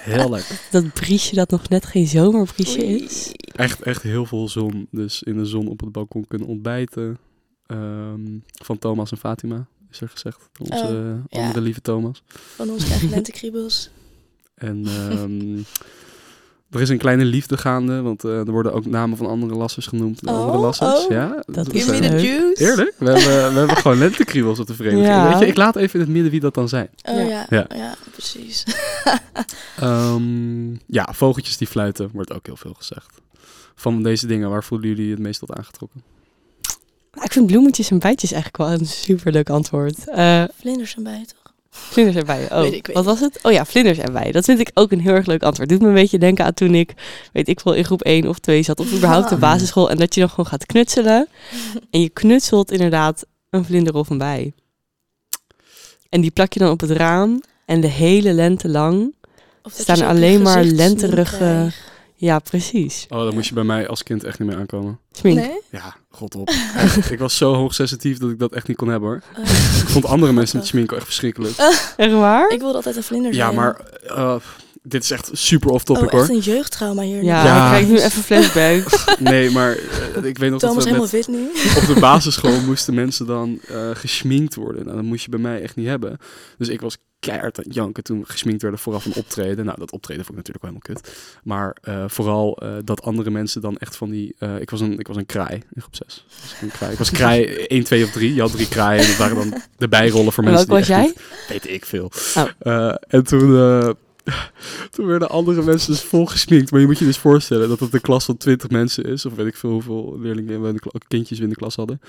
heel 0.00 0.30
lekker. 0.30 0.60
Dat 0.70 0.92
briesje 0.92 1.34
dat 1.34 1.50
nog 1.50 1.68
net 1.68 1.86
geen 1.86 2.06
zomerbriesje 2.06 2.86
is. 2.86 3.32
Echt, 3.36 3.82
echt 3.82 4.02
heel 4.02 4.26
veel 4.26 4.48
zon. 4.48 4.88
Dus 4.90 5.22
in 5.22 5.36
de 5.36 5.44
zon 5.44 5.68
op 5.68 5.80
het 5.80 5.92
balkon 5.92 6.26
kunnen 6.26 6.48
ontbijten. 6.48 7.18
Um, 7.66 8.44
van 8.52 8.78
Thomas 8.78 9.10
en 9.10 9.18
Fatima 9.18 9.66
is 9.90 10.00
er 10.00 10.08
gezegd. 10.08 10.48
Onze 10.58 10.72
oh, 10.74 10.82
andere 10.82 11.60
ja. 11.60 11.60
lieve 11.60 11.80
Thomas. 11.80 12.22
Van 12.26 12.70
onze 12.70 12.86
eigen 12.86 13.08
lentekriebels. 13.08 13.90
en 14.54 14.86
um, 15.12 15.64
er 16.70 16.80
is 16.80 16.88
een 16.88 16.98
kleine 16.98 17.24
liefde 17.24 17.56
gaande, 17.56 18.00
want 18.00 18.24
uh, 18.24 18.38
er 18.38 18.50
worden 18.50 18.72
ook 18.72 18.86
namen 18.86 19.16
van 19.16 19.26
andere 19.26 19.54
lassers 19.54 19.86
genoemd. 19.86 20.26
Oh, 20.26 20.34
andere 20.34 20.58
lassers, 20.58 21.04
oh, 21.04 21.10
ja. 21.10 21.42
Dat 21.46 21.72
is 21.72 21.86
juice. 21.86 22.54
Eerlijk? 22.54 22.94
We 22.98 23.10
hebben, 23.10 23.52
we 23.52 23.58
hebben 23.58 23.76
gewoon 23.76 23.98
lentekriebels 23.98 24.58
op 24.58 24.66
de 24.66 24.74
vereniging. 24.74 25.06
Ja. 25.06 25.28
Weet 25.28 25.38
je, 25.38 25.46
ik 25.46 25.56
laat 25.56 25.76
even 25.76 25.94
in 25.94 26.00
het 26.00 26.14
midden 26.14 26.30
wie 26.30 26.40
dat 26.40 26.54
dan 26.54 26.68
zijn. 26.68 26.88
Oh 27.02 27.28
ja, 27.28 27.46
ja, 27.48 27.66
ja. 27.74 27.94
precies. 28.12 28.64
um, 29.82 30.80
ja, 30.98 31.08
vogeltjes 31.12 31.56
die 31.56 31.66
fluiten, 31.66 32.10
wordt 32.12 32.32
ook 32.32 32.46
heel 32.46 32.56
veel 32.56 32.74
gezegd. 32.74 33.20
van 33.74 34.02
deze 34.02 34.26
dingen, 34.26 34.50
waar 34.50 34.64
voelen 34.64 34.88
jullie 34.88 35.10
het 35.10 35.20
meest 35.20 35.40
tot 35.40 35.52
aangetrokken? 35.52 36.02
Nou, 37.12 37.24
Ik 37.24 37.32
vind 37.32 37.46
bloemetjes 37.46 37.90
en 37.90 37.98
bijtjes 37.98 38.32
eigenlijk 38.32 38.62
wel 38.62 38.78
een 38.80 38.86
superleuk 38.86 39.50
antwoord. 39.50 40.08
Eh 40.08 40.44
Vlinders 40.54 40.94
en 40.94 41.04
toch? 41.04 41.39
Vlinders 41.70 42.16
en 42.16 42.26
bijen. 42.26 42.56
Oh, 42.58 42.66
ik, 42.66 42.90
wat 42.92 43.04
was 43.04 43.20
het? 43.20 43.38
Oh 43.42 43.52
ja, 43.52 43.64
vlinders 43.64 43.98
en 43.98 44.12
bijen. 44.12 44.32
Dat 44.32 44.44
vind 44.44 44.60
ik 44.60 44.70
ook 44.74 44.92
een 44.92 45.00
heel 45.00 45.14
erg 45.14 45.26
leuk 45.26 45.42
antwoord. 45.42 45.68
Doet 45.68 45.80
me 45.80 45.88
een 45.88 45.94
beetje 45.94 46.18
denken 46.18 46.44
aan 46.44 46.54
toen 46.54 46.74
ik, 46.74 46.92
weet 47.32 47.48
ik 47.48 47.60
wel, 47.60 47.74
in 47.74 47.84
groep 47.84 48.02
1 48.02 48.28
of 48.28 48.38
2 48.38 48.62
zat. 48.62 48.80
Of 48.80 48.92
überhaupt 48.92 49.28
de 49.28 49.34
Ah. 49.34 49.40
basisschool. 49.40 49.90
En 49.90 49.96
dat 49.96 50.14
je 50.14 50.20
dan 50.20 50.30
gewoon 50.30 50.46
gaat 50.46 50.66
knutselen. 50.66 51.28
En 51.90 52.00
je 52.00 52.08
knutselt 52.08 52.70
inderdaad 52.70 53.24
een 53.50 53.64
vlinder 53.64 53.94
of 53.94 54.10
een 54.10 54.18
bij. 54.18 54.52
En 56.08 56.20
die 56.20 56.30
plak 56.30 56.52
je 56.52 56.58
dan 56.58 56.70
op 56.70 56.80
het 56.80 56.90
raam. 56.90 57.42
En 57.66 57.80
de 57.80 57.86
hele 57.86 58.32
lente 58.32 58.68
lang. 58.68 59.14
Of 59.62 59.72
Staan 59.72 59.96
op 59.96 60.02
alleen 60.08 60.42
maar 60.42 60.64
lenterige-. 60.64 61.72
Ja, 62.20 62.38
precies. 62.38 63.06
Oh, 63.08 63.22
daar 63.22 63.32
moest 63.34 63.48
je 63.48 63.54
bij 63.54 63.64
mij 63.64 63.88
als 63.88 64.02
kind 64.02 64.24
echt 64.24 64.38
niet 64.38 64.48
meer 64.48 64.58
aankomen. 64.58 64.98
Smink. 65.12 65.36
Nee? 65.36 65.60
Ja, 65.70 65.96
god 66.10 66.34
op. 66.34 66.48
Echt, 66.76 67.10
ik 67.10 67.18
was 67.18 67.36
zo 67.36 67.54
hoogsensitief 67.54 68.18
dat 68.18 68.30
ik 68.30 68.38
dat 68.38 68.52
echt 68.52 68.68
niet 68.68 68.76
kon 68.76 68.88
hebben 68.88 69.08
hoor. 69.08 69.22
Oh. 69.38 69.44
Ik 69.80 69.88
vond 69.88 70.04
andere 70.04 70.32
mensen 70.32 70.58
met 70.58 70.66
schminken 70.66 70.96
echt 70.96 71.04
verschrikkelijk. 71.06 71.54
Echt 71.96 72.12
waar? 72.12 72.50
Ik 72.50 72.58
wilde 72.60 72.74
altijd 72.74 72.96
een 72.96 73.02
vlinder 73.02 73.32
Ja, 73.34 73.44
zijn. 73.44 73.54
maar 73.54 73.80
eh, 74.06 74.34
dit 74.82 75.02
is 75.02 75.10
echt 75.10 75.30
super 75.32 75.70
off 75.70 75.88
Oh, 75.90 75.96
topic 75.96 76.12
echt 76.12 76.26
hoor. 76.26 76.36
een 76.36 76.42
jeugdtrauma 76.42 77.02
hier. 77.02 77.22
Ja, 77.24 77.44
Ja. 77.44 77.62
ik 77.62 77.68
krijg 77.68 77.86
nu 77.88 77.96
even 78.06 78.22
flashbacks. 78.22 79.04
Nee, 79.18 79.50
maar 79.50 79.76
eh, 79.76 80.24
ik 80.24 80.38
weet 80.38 80.50
nog 80.50 80.60
dat 80.60 80.70
Thomas 80.70 80.84
we 80.84 80.90
helemaal 80.90 81.08
met, 81.12 81.26
wit 81.26 81.28
nu. 81.28 81.46
op 81.80 81.94
de 81.94 82.00
basisschool 82.00 82.60
moesten 82.66 82.94
mensen 82.94 83.26
dan 83.26 83.58
eh 83.68 83.90
geschminkt 83.94 84.54
worden. 84.54 84.84
Nou, 84.84 84.96
dat 84.96 85.04
moest 85.04 85.24
je 85.24 85.30
bij 85.30 85.38
mij 85.40 85.62
echt 85.62 85.76
niet 85.76 85.86
hebben. 85.86 86.18
Dus 86.58 86.68
ik 86.68 86.80
was 86.80 86.96
keihard 87.18 87.58
aan 87.58 87.64
het 87.64 87.74
janken 87.74 88.02
toen 88.02 88.20
we 88.20 88.26
gesminkt 88.26 88.62
werden 88.62 88.80
vooraf 88.80 89.04
een 89.04 89.14
optreden. 89.14 89.64
Nou, 89.64 89.78
dat 89.78 89.92
optreden 89.92 90.24
vond 90.24 90.38
ik 90.38 90.46
natuurlijk 90.46 90.64
wel 90.64 90.72
helemaal 90.84 91.02
kut. 91.02 91.40
Maar 91.44 91.76
eh, 91.82 92.04
vooral 92.08 92.56
eh, 92.56 92.72
dat 92.84 93.02
andere 93.02 93.30
mensen 93.30 93.60
dan 93.60 93.76
echt 93.76 93.96
van 93.96 94.10
die... 94.10 94.34
eh, 94.38 94.60
ik, 94.60 94.70
was 94.70 94.80
een, 94.80 94.98
ik 94.98 95.06
was 95.06 95.16
een 95.16 95.26
kraai 95.26 95.54
in 95.74 95.80
groep 95.82 95.94
6. 95.96 96.24
Was 96.42 96.52
ik, 96.52 96.60
een 96.62 96.70
kraai. 96.70 96.92
ik 96.92 96.98
was 96.98 97.10
kraai 97.10 97.44
1, 97.66 97.84
2 97.84 98.04
of 98.04 98.10
3. 98.10 98.34
Je 98.34 98.40
had 98.40 98.52
drie 98.52 98.68
kraaien 98.68 99.00
en 99.02 99.06
dat 99.08 99.16
waren 99.16 99.36
dan 99.36 99.62
de 99.76 99.88
bijrollen 99.88 100.32
voor 100.32 100.44
En 100.44 100.50
mensen 100.50 100.68
welke 100.68 100.86
was 100.92 100.96
die 100.96 101.04
jij? 101.06 101.14
niet- 101.48 101.48
weet 101.62 101.74
ik 101.74 101.86
veel. 101.86 102.10
Oh. 102.36 102.48
Eh, 102.58 102.94
en 103.08 103.24
toen... 103.24 103.96
toen 104.90 105.06
werden 105.06 105.30
andere 105.30 105.62
mensen 105.62 105.92
dus 105.92 106.02
vol 106.02 106.26
gesminkt. 106.26 106.70
Maar 106.70 106.80
je 106.80 106.86
moet 106.86 106.98
je 106.98 107.04
dus 107.04 107.18
voorstellen 107.18 107.68
dat 107.68 107.80
het 107.80 107.94
een 107.94 108.00
klas 108.00 108.24
van 108.24 108.36
20 108.36 108.68
mensen 108.70 109.04
is. 109.04 109.26
Of 109.26 109.34
weet 109.34 109.46
ik 109.46 109.56
veel 109.56 109.70
hoeveel 109.70 110.16
leerlingen 110.20 110.62
we 110.62 110.68
in 110.68 110.74
de 110.74 111.00
kindjes 111.08 111.38
we 111.38 111.44
in 111.44 111.50
de 111.50 111.56
klas 111.56 111.76
hadden. 111.76 112.00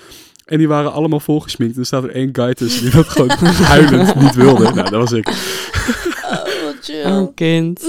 En 0.44 0.58
die 0.58 0.68
waren 0.68 0.92
allemaal 0.92 1.20
vol 1.20 1.40
gesminkt. 1.40 1.74
En 1.74 1.80
er 1.80 1.86
staat 1.86 2.04
er 2.04 2.10
één 2.14 2.28
guy 2.32 2.54
tussen 2.54 2.82
die 2.82 2.90
dat 2.90 3.08
gewoon 3.08 3.30
huilend 3.74 4.14
niet 4.14 4.34
wilde. 4.34 4.62
Nou, 4.62 4.74
dat 4.90 4.90
was 4.90 5.12
ik. 5.12 5.28
Oh. 5.28 7.20
Oh, 7.20 7.34
kind. 7.34 7.80
Eh, 7.82 7.86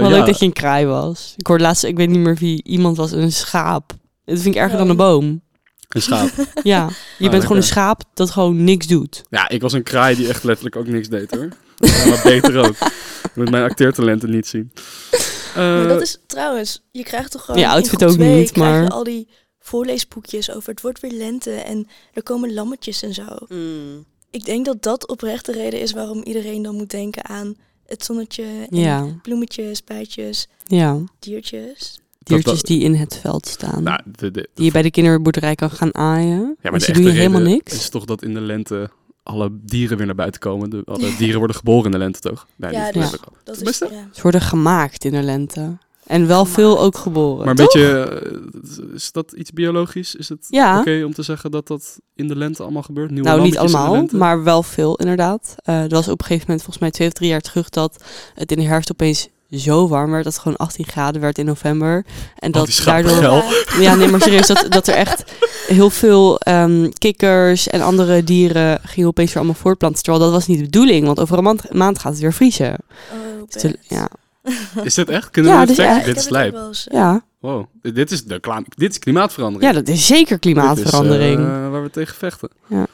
Wat 0.00 0.02
ja. 0.02 0.08
leuk 0.08 0.26
dat 0.26 0.38
je 0.38 0.44
een 0.44 0.52
kraai 0.52 0.86
was. 0.86 1.34
Ik 1.36 1.46
hoorde 1.46 1.62
laatst, 1.64 1.84
ik 1.84 1.96
weet 1.96 2.08
niet 2.08 2.18
meer 2.18 2.34
wie, 2.36 2.62
iemand 2.64 2.96
was 2.96 3.12
een 3.12 3.32
schaap. 3.32 3.92
Dat 4.24 4.40
vind 4.40 4.54
ik 4.54 4.60
erger 4.60 4.72
Oh. 4.72 4.78
dan 4.78 4.88
een 4.90 4.96
boom. 4.96 5.40
Een 5.88 6.02
schaap. 6.02 6.28
Ja, 6.62 6.84
je 6.84 6.92
bent 6.92 7.20
lekker. 7.20 7.40
gewoon 7.40 7.56
een 7.56 7.62
schaap 7.62 8.02
dat 8.14 8.30
gewoon 8.30 8.64
niks 8.64 8.86
doet. 8.86 9.22
Ja, 9.30 9.48
ik 9.48 9.60
was 9.62 9.72
een 9.72 9.82
kraai 9.82 10.16
die 10.16 10.28
echt 10.28 10.44
letterlijk 10.44 10.76
ook 10.76 10.86
niks 10.86 11.08
deed 11.08 11.30
hoor. 11.34 11.48
Ja, 11.78 12.06
maar 12.06 12.20
beter 12.24 12.56
ook. 12.58 12.76
Je 12.78 13.30
moet 13.40 13.50
mijn 13.50 13.64
acteertalenten 13.64 14.30
niet 14.30 14.46
zien. 14.46 14.72
Maar 15.54 15.82
Eh, 15.82 15.88
dat 15.88 16.00
is 16.02 16.18
trouwens, 16.26 16.82
je 16.90 17.02
krijgt 17.02 17.30
toch 17.30 17.44
gewoon 17.44 17.60
Ja, 17.60 17.70
outfit 17.72 18.04
ook 18.04 18.10
twee 18.10 18.34
niet, 18.38 18.52
krijg 18.52 18.74
je 18.74 18.80
maar- 18.82 18.90
al 18.90 19.04
die 19.04 19.28
voorleesboekjes 19.60 20.50
over 20.54 20.70
het 20.70 20.80
wordt 20.80 21.00
weer 21.00 21.12
lente 21.12 21.50
en 21.50 21.86
er 22.12 22.22
komen 22.22 22.54
lammetjes 22.54 23.02
en 23.02 23.14
zo. 23.14 23.24
Ik 24.30 24.44
denk 24.44 24.64
dat 24.64 24.82
dat 24.82 25.08
oprecht 25.08 25.46
de 25.46 25.52
reden 25.52 25.80
is 25.80 25.92
waarom 25.92 26.22
iedereen 26.22 26.62
dan 26.62 26.74
moet 26.74 26.90
denken 26.90 27.24
aan 27.24 27.54
het 27.86 28.04
zonnetje 28.04 28.42
en 28.70 28.76
Ja, 28.78 29.06
bloemetjes, 29.22 29.84
bijtjes, 29.84 30.48
ja. 30.66 30.98
diertjes. 31.18 32.00
Diertjes 32.18 32.62
die 32.62 32.80
in 32.82 32.94
het 32.94 33.18
veld 33.20 33.46
staan. 33.46 33.82
nou, 33.82 34.00
de, 34.16 34.30
de, 34.30 34.48
die 34.54 34.64
je 34.64 34.70
bij 34.70 34.82
de 34.82 34.90
kinderboerderij 34.90 35.54
kan 35.54 35.70
gaan 35.70 35.94
aaien. 35.94 36.56
ja, 36.62 36.70
maar 36.70 36.78
dus 36.78 36.84
die 36.86 36.94
doe 36.94 37.04
je 37.04 37.10
helemaal 37.10 37.38
reden 37.40 37.52
niks. 37.54 37.72
is 37.74 37.88
toch 37.88 38.04
dat 38.04 38.22
in 38.22 38.34
de 38.34 38.40
lente 38.40 38.90
alle 39.28 39.50
dieren 39.52 39.96
weer 39.96 40.06
naar 40.06 40.14
buiten 40.14 40.40
komen. 40.40 40.70
De, 40.70 40.82
alle 40.84 41.16
dieren 41.18 41.38
worden 41.38 41.56
geboren 41.56 41.84
in 41.84 41.90
de 41.90 41.98
lente 41.98 42.20
toch? 42.20 42.46
Nee, 42.56 42.72
Ja, 42.72 42.92
dus-. 42.92 43.16
Dat 43.44 43.60
is, 43.62 43.78
ja. 43.78 44.08
Ze 44.12 44.22
worden 44.22 44.40
gemaakt 44.40 45.04
in 45.04 45.12
de 45.12 45.22
lente. 45.22 45.76
En 46.06 46.26
wel 46.26 46.44
veel 46.44 46.80
ook 46.80 46.96
geboren. 46.96 47.38
Maar 47.38 47.48
een 47.48 47.56
Toch? 47.56 47.72
beetje, 47.72 48.02
eh, 48.02 48.94
is 48.94 49.12
dat 49.12 49.32
iets 49.32 49.52
biologisch? 49.52 50.14
Is 50.14 50.28
het 50.28 50.46
Ja. 50.48 50.78
oké 50.80 51.02
om 51.04 51.14
te 51.14 51.22
zeggen 51.22 51.50
dat 51.50 51.66
dat 51.66 51.98
in 52.14 52.28
de 52.28 52.36
lente 52.36 52.62
allemaal 52.62 52.82
gebeurt? 52.82 53.10
Nieuwe 53.10 53.28
Nou, 53.28 53.40
niet 53.42 53.58
allemaal, 53.58 54.06
maar 54.12 54.42
wel 54.44 54.62
veel 54.62 54.96
inderdaad. 54.96 55.54
Eh 55.56 55.82
er 55.82 55.88
was 55.88 56.08
op 56.08 56.20
een 56.20 56.26
gegeven 56.26 56.44
moment, 56.46 56.62
volgens 56.62 56.78
mij 56.78 56.90
twee 56.90 57.08
of 57.08 57.14
drie 57.14 57.28
jaar 57.28 57.40
terug, 57.40 57.68
dat 57.68 58.04
het 58.34 58.50
in 58.52 58.58
de 58.58 58.64
herfst 58.64 58.90
opeens 58.92 59.28
zo 59.50 59.88
warm 59.88 60.10
werd 60.10 60.24
dat 60.24 60.32
het 60.32 60.42
gewoon 60.42 60.56
18 60.56 60.84
graden 60.86 61.20
werd 61.20 61.38
in 61.38 61.44
november. 61.46 62.04
En 62.36 62.54
Oh, 62.54 62.60
dat 62.60 62.70
schapen 62.70 63.10
daardoor. 63.10 63.44
Ja, 63.80 63.94
nee, 63.94 64.08
maar 64.08 64.20
serieus, 64.20 64.46
dat, 64.46 64.66
dat 64.68 64.86
er 64.88 64.94
echt 64.94 65.24
heel 65.66 65.90
veel 65.90 66.38
ehm, 66.38 66.88
kikkers 66.98 67.68
en 67.68 67.80
andere 67.80 68.24
dieren 68.24 68.80
gingen 68.82 69.08
opeens 69.08 69.28
weer 69.28 69.42
allemaal 69.42 69.60
voortplanten. 69.60 70.02
Terwijl 70.02 70.24
dat 70.24 70.32
was 70.32 70.46
niet 70.46 70.58
de 70.58 70.64
bedoeling, 70.64 71.06
want 71.06 71.20
over 71.20 71.38
een 71.38 71.44
maand, 71.44 71.72
maand 71.72 71.98
gaat 71.98 72.12
het 72.12 72.20
weer 72.20 72.32
vriezen. 72.32 72.76
Oh, 73.12 73.62
Dus 73.62 73.72
ja, 73.88 74.08
Is 74.82 74.94
dit 74.94 75.08
echt? 75.08 75.30
Kunnen 75.30 75.52
Ja, 75.52 75.60
we 75.60 75.66
dit 75.66 75.76
dit 75.76 75.86
echt. 75.86 76.04
Dit 76.04 76.16
is 76.16 76.28
lijp. 76.28 76.54
eens, 76.54 76.88
eh, 76.88 76.98
ja. 76.98 77.22
Wow, 77.40 77.66
dit 77.82 78.10
is, 78.10 78.24
de 78.24 78.64
dit 78.76 78.90
is 78.90 78.98
klimaatverandering. 78.98 79.72
ja, 79.72 79.78
dat 79.80 79.88
is 79.88 80.06
zeker 80.06 80.38
klimaatverandering. 80.38 81.36
Dit 81.36 81.46
is, 81.46 81.52
eh, 81.52 81.70
waar 81.70 81.82
we 81.82 81.90
tegen 81.90 82.16
vechten. 82.16 82.48
Ja. 82.66 82.86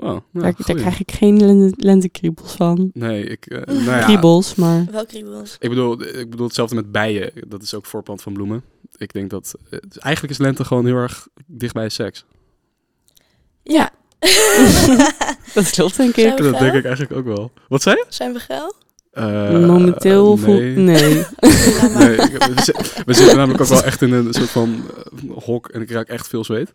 Nou, 0.00 0.20
daar, 0.32 0.54
daar 0.66 0.76
krijg 0.76 1.00
ik 1.00 1.12
geen 1.12 1.46
lente, 1.46 1.84
lentekriebels 1.84 2.52
van. 2.52 2.90
Nee, 2.92 3.24
ik, 3.24 3.46
eh, 3.46 3.66
nou 3.66 3.84
ja, 3.84 4.04
Kriebels, 4.04 4.54
maar... 4.54 4.84
Wel 4.90 5.06
kriebels. 5.06 5.56
ik 5.58 5.68
bedoel, 5.68 6.02
ik 6.02 6.30
bedoel 6.30 6.46
hetzelfde 6.46 6.74
met 6.74 6.92
bijen. 6.92 7.32
Dat 7.48 7.62
is 7.62 7.74
ook 7.74 7.86
voorplant 7.86 8.22
van 8.22 8.32
bloemen. 8.32 8.62
Ik 8.96 9.12
denk 9.12 9.30
dat, 9.30 9.54
eh, 9.70 9.78
eigenlijk 9.98 10.32
is 10.32 10.38
lente 10.38 10.64
gewoon 10.64 10.86
heel 10.86 10.96
erg 10.96 11.28
dicht 11.46 11.74
bij 11.74 11.88
seks. 11.88 12.24
Ja. 13.62 13.90
Dat 15.54 15.70
klopt, 15.70 15.96
denk 15.96 16.14
Zijn 16.14 16.32
ik. 16.32 16.38
we 16.38 16.50
Dat 16.50 16.60
denk 16.60 16.74
ik 16.74 16.84
eigenlijk 16.84 17.16
ook 17.16 17.24
wel. 17.24 17.52
Wat 17.68 17.82
zei 17.82 17.96
je? 17.96 18.04
Zijn 18.08 18.32
we 18.32 18.38
geil? 18.38 18.74
Eh, 19.20 19.66
Momenteel 19.66 20.36
voel... 20.36 20.58
nee. 20.60 20.74
Nee. 21.98 22.14
Ik- 22.16 22.44
we, 22.54 22.62
zi- 22.62 23.02
we 23.06 23.14
zitten 23.14 23.36
namelijk 23.36 23.60
ook 23.62 23.68
wel 23.68 23.82
echt 23.84 24.02
in 24.02 24.12
een 24.12 24.32
soort 24.32 24.50
van 24.50 24.82
eh, 24.96 25.44
hok 25.44 25.68
en 25.68 25.80
ik 25.80 25.90
raak 25.90 26.08
echt 26.08 26.28
veel 26.28 26.44
zweet. 26.44 26.72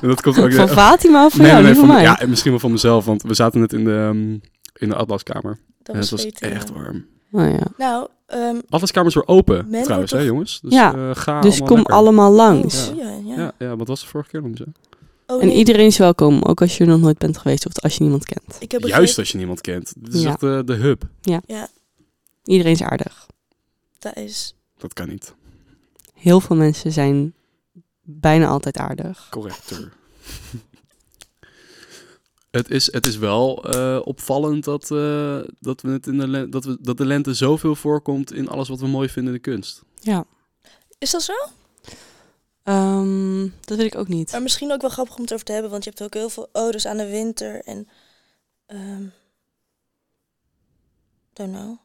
en 0.00 0.08
dat 0.08 0.20
komt 0.22 0.38
ook... 0.38 0.52
Van 0.52 0.68
Fatima 0.68 1.24
of 1.24 1.32
van 1.32 1.40
nee, 1.42 1.50
jou? 1.50 1.62
nee, 1.62 1.70
niet 1.70 1.80
van, 1.80 1.88
van 1.88 1.96
mij? 1.96 2.04
ja, 2.04 2.20
en 2.20 2.28
misschien 2.28 2.50
wel 2.50 2.60
van 2.60 2.70
mezelf, 2.70 3.04
want 3.04 3.22
we 3.22 3.34
zaten 3.34 3.60
net 3.60 3.72
in 3.72 3.84
de, 3.84 3.94
ehm, 3.96 4.30
in 4.74 4.88
de 4.88 4.94
atlaskamer. 4.94 5.58
Dat 5.82 5.94
en 5.94 6.00
was 6.00 6.10
het 6.10 6.22
was 6.40 6.50
echt 6.50 6.68
ja. 6.68 6.74
warm. 6.74 7.04
Oh, 7.32 7.58
ja. 7.58 7.66
Nou, 7.76 8.06
ehm 8.26 8.56
Atlaskamer 8.68 9.08
is 9.08 9.14
weer 9.14 9.26
open, 9.26 9.68
trouwens, 9.82 10.10
hè 10.12 10.18
jongens? 10.20 10.60
Dus, 10.62 10.72
Ja, 10.72 10.94
eh, 10.94 11.10
ga 11.12 11.40
Dus 11.40 11.50
allemaal 11.50 11.68
kom 11.68 11.76
lekker. 11.76 11.94
allemaal 11.94 12.32
langs. 12.32 12.88
oh, 12.90 12.96
ja. 12.96 13.10
Ja. 13.24 13.36
Ja, 13.36 13.52
ja, 13.58 13.76
wat 13.76 13.88
was 13.88 14.00
de 14.00 14.06
vorige 14.06 14.30
keer 14.30 14.40
noemde 14.42 14.56
ze? 14.56 14.91
Oh, 15.34 15.40
En 15.42 15.46
nee, 15.46 15.56
iedereen 15.56 15.86
is 15.86 15.98
welkom, 15.98 16.42
ook 16.42 16.60
als 16.60 16.76
je 16.76 16.84
er 16.84 16.90
nog 16.90 17.00
nooit 17.00 17.18
bent 17.18 17.38
geweest 17.38 17.66
of 17.66 17.78
als 17.78 17.94
je 17.96 18.02
niemand 18.02 18.24
kent. 18.24 18.56
Ik 18.60 18.72
heb 18.72 18.82
Juist 18.82 19.18
als 19.18 19.30
je 19.30 19.36
niemand 19.38 19.60
kent. 19.60 19.92
Dit 19.98 20.14
is 20.14 20.22
Ja. 20.22 20.28
echt 20.28 20.40
de, 20.40 20.62
de 20.64 20.74
hub. 20.74 21.08
Iedereen 22.44 22.72
is 22.72 22.82
aardig. 22.82 23.26
dat 23.98 24.16
is... 24.16 24.54
Dat 24.78 24.92
kan 24.92 25.08
niet. 25.08 25.34
Heel 26.14 26.40
veel 26.40 26.56
mensen 26.56 26.92
zijn 26.92 27.34
bijna 28.02 28.46
altijd 28.46 28.76
aardig. 28.76 29.26
Correcter. 29.30 29.92
het, 32.50 32.70
is, 32.70 32.92
het 32.92 33.06
is 33.06 33.16
wel 33.16 33.64
eh, 33.64 33.98
opvallend 34.04 34.64
dat, 34.64 34.90
eh, 34.90 35.38
dat, 35.60 35.80
we 35.80 35.90
het 35.90 36.06
in 36.06 36.18
de 36.18 36.28
len- 36.28 36.50
dat, 36.50 36.64
we, 36.64 36.78
dat 36.80 36.96
de 36.96 37.04
lente 37.06 37.34
zoveel 37.34 37.74
voorkomt 37.74 38.32
in 38.32 38.48
alles 38.48 38.68
wat 38.68 38.80
we 38.80 38.86
mooi 38.86 39.08
vinden 39.08 39.34
in 39.34 39.40
de 39.42 39.50
kunst. 39.50 39.82
Ja. 40.00 40.24
Is 40.98 41.10
dat 41.10 41.22
zo? 41.22 41.32
Ehm, 42.62 43.48
dat 43.60 43.78
weet 43.78 43.92
ik 43.92 43.98
ook 43.98 44.08
niet. 44.08 44.32
Maar 44.32 44.42
misschien 44.42 44.72
ook 44.72 44.80
wel 44.80 44.90
grappig 44.90 45.16
om 45.16 45.22
het 45.22 45.32
over 45.32 45.44
te 45.44 45.52
hebben, 45.52 45.70
want 45.70 45.84
je 45.84 45.90
hebt 45.90 46.02
ook 46.02 46.14
heel 46.14 46.28
veel 46.28 46.48
odes 46.52 46.86
aan 46.86 46.96
de 46.96 47.10
winter 47.10 47.62
en... 47.64 47.88
ehm 48.66 49.04
don't 51.32 51.52
know. 51.52 51.78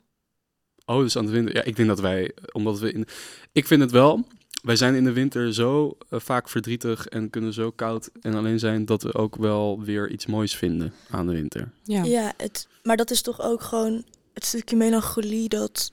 Dus 1.02 1.18
aan 1.18 1.26
de 1.26 1.32
winter. 1.32 1.56
Ja, 1.56 1.64
ik 1.64 1.76
denk 1.76 1.88
dat 1.88 2.00
wij, 2.00 2.32
omdat 2.52 2.80
we 2.80 2.92
in. 2.92 3.08
Ik 3.52 3.68
vind 3.68 3.82
het 3.82 3.92
wel. 3.92 4.26
Wij 4.62 4.76
zijn 4.76 4.96
in 4.96 5.04
de 5.04 5.12
winter 5.12 5.54
zo 5.54 5.98
eh, 6.10 6.20
vaak 6.20 6.50
verdrietig 6.50 7.08
en 7.08 7.30
kunnen 7.30 7.54
zo 7.54 7.72
koud 7.72 8.10
en 8.22 8.34
alleen 8.34 8.60
zijn 8.60 8.86
dat 8.86 9.04
we 9.04 9.14
ook 9.14 9.36
wel 9.36 9.82
weer 9.82 10.10
iets 10.10 10.26
moois 10.26 10.56
vinden 10.56 10.94
aan 11.10 11.28
de 11.28 11.34
winter. 11.34 11.72
Ja. 11.84 12.04
Ja, 12.04 12.34
het, 12.38 12.68
maar 12.84 12.98
dat 12.98 13.12
is 13.12 13.22
toch 13.22 13.42
ook 13.42 13.62
gewoon 13.62 14.04
het 14.34 14.46
stukje 14.46 14.76
melancholie 14.76 15.50
dat 15.50 15.92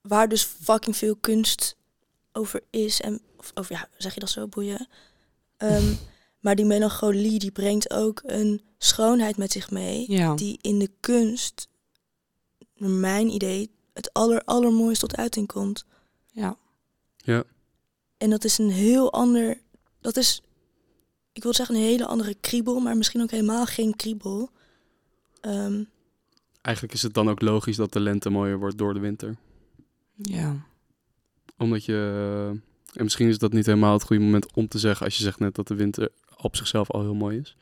waar 0.00 0.28
dus 0.28 0.42
fucking 0.42 0.96
veel 0.96 1.16
kunst 1.16 1.76
over 2.32 2.62
is 2.70 3.00
en 3.00 3.20
of 3.36 3.50
over 3.54 3.74
ja, 3.74 3.88
zeg 3.98 4.14
je 4.14 4.20
dat 4.20 4.30
zo 4.30 4.46
boeien. 4.48 4.88
Ehm, 5.56 5.92
maar 6.40 6.54
die 6.54 6.64
melancholie 6.64 7.38
die 7.38 7.50
brengt 7.50 7.90
ook 7.92 8.20
een 8.24 8.60
schoonheid 8.78 9.36
met 9.36 9.52
zich 9.52 9.70
mee 9.70 10.12
Ja. 10.12 10.34
die 10.34 10.58
in 10.60 10.78
de 10.78 10.90
kunst, 11.00 11.68
naar 12.76 12.90
mijn 12.90 13.28
idee, 13.28 13.70
het 13.92 14.12
aller 14.12 14.42
allermooist 14.44 15.00
tot 15.00 15.16
uiting 15.16 15.46
komt. 15.46 15.84
Ja. 16.32 16.56
Ja. 17.16 17.44
En 18.16 18.30
dat 18.30 18.44
is 18.44 18.58
een 18.58 18.70
heel 18.70 19.12
ander, 19.12 19.60
dat 20.00 20.16
is, 20.16 20.42
ik 21.32 21.42
wil 21.42 21.54
zeggen 21.54 21.74
een 21.74 21.80
hele 21.82 22.06
andere 22.06 22.34
kriebel, 22.34 22.80
maar 22.80 22.96
misschien 22.96 23.22
ook 23.22 23.30
helemaal 23.30 23.66
geen 23.66 23.96
kriebel. 23.96 24.50
Ehm, 25.40 25.84
Eigenlijk 26.62 26.94
is 26.94 27.02
het 27.02 27.14
dan 27.14 27.30
ook 27.30 27.40
logisch 27.40 27.76
dat 27.76 27.92
de 27.92 28.00
lente 28.00 28.30
mooier 28.30 28.58
wordt 28.58 28.78
door 28.78 28.94
de 28.94 29.00
winter. 29.00 29.36
Ja. 30.16 30.66
Omdat 31.60 31.84
je... 31.84 32.50
en 32.92 33.02
misschien 33.04 33.28
is 33.28 33.38
dat 33.38 33.52
niet 33.52 33.66
helemaal 33.66 33.92
het 33.92 34.02
goede 34.02 34.22
moment 34.22 34.52
om 34.54 34.68
te 34.68 34.78
zeggen... 34.78 35.04
als 35.06 35.16
je 35.16 35.22
zegt 35.22 35.38
net 35.38 35.54
dat 35.54 35.68
de 35.68 35.74
winter 35.74 36.08
op 36.36 36.56
zichzelf 36.56 36.90
al 36.90 37.00
heel 37.00 37.14
mooi 37.14 37.38
is. 37.38 37.56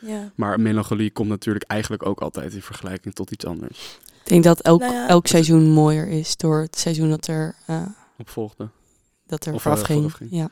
Ja. 0.00 0.32
Maar 0.34 0.60
melancholie 0.60 1.10
komt 1.10 1.28
natuurlijk 1.28 1.64
eigenlijk 1.64 2.06
ook 2.06 2.20
altijd 2.20 2.54
in 2.54 2.62
vergelijking 2.62 3.14
tot 3.14 3.30
iets 3.30 3.44
anders. 3.44 3.98
Ik 4.22 4.26
denk 4.28 4.44
dat 4.44 4.60
elk, 4.60 4.80
Nou 4.80 4.92
ja, 4.92 5.08
elk 5.08 5.26
seizoen 5.26 5.70
mooier 5.70 6.08
is 6.08 6.36
door 6.36 6.60
het 6.60 6.78
seizoen 6.78 7.10
dat 7.10 7.26
er, 7.26 7.54
eh, 7.66 7.86
Opvolgde. 8.18 8.68
dat 9.26 9.46
er 9.46 9.54
Of, 9.54 9.62
vooraf 9.62 9.78
eh, 9.80 9.84
ging. 9.84 9.98
vooraf 9.98 10.16
ging. 10.16 10.30
Ja. 10.32 10.48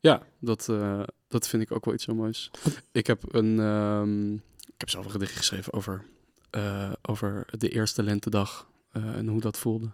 Ja, 0.00 0.22
dat, 0.38 0.68
eh, 0.68 1.00
dat 1.28 1.48
vind 1.48 1.62
ik 1.62 1.72
ook 1.72 1.84
wel 1.84 1.94
iets 1.94 2.04
zo 2.04 2.14
moois. 2.14 2.50
Ik 2.92 3.06
heb 3.06 3.34
een... 3.34 3.60
ehm, 3.60 4.34
ik 4.34 4.80
heb 4.80 4.90
zelf 4.90 5.04
een 5.04 5.10
gedichtje 5.10 5.36
geschreven 5.38 5.72
over, 5.72 6.04
eh, 6.50 6.92
over 7.02 7.46
de 7.58 7.68
eerste 7.68 8.02
lentedag 8.02 8.68
eh, 8.92 9.16
en 9.16 9.28
hoe 9.28 9.40
dat 9.40 9.58
voelde. 9.58 9.90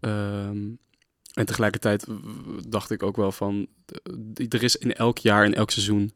Ehm, 0.00 0.58
en 1.38 1.46
tegelijkertijd 1.46 2.06
dacht 2.68 2.90
ik 2.90 3.02
ook 3.02 3.16
wel 3.16 3.32
van... 3.32 3.66
eh, 4.34 4.46
er 4.48 4.62
is 4.62 4.76
in 4.76 4.94
elk 4.94 5.18
jaar, 5.18 5.44
in 5.44 5.54
elk 5.54 5.70
seizoen 5.70 6.12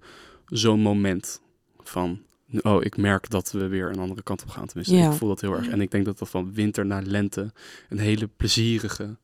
zo'n 0.46 0.80
moment 0.80 1.40
van... 1.78 2.22
Oh, 2.62 2.82
ik 2.84 2.96
merk 2.96 3.30
dat 3.30 3.50
we 3.52 3.66
weer 3.66 3.88
een 3.88 3.98
andere 3.98 4.22
kant 4.22 4.42
op 4.42 4.48
gaan. 4.48 4.66
Tenminste, 4.66 4.94
Ja. 4.94 5.10
ik 5.10 5.16
voel 5.16 5.28
dat 5.28 5.40
heel 5.40 5.52
erg. 5.56 5.68
En 5.68 5.80
ik 5.80 5.90
denk 5.90 6.04
dat 6.04 6.18
dat 6.18 6.28
van 6.28 6.52
winter 6.54 6.86
naar 6.86 7.02
lente 7.02 7.52
een 7.88 7.98
hele 7.98 8.26
plezierige... 8.26 9.16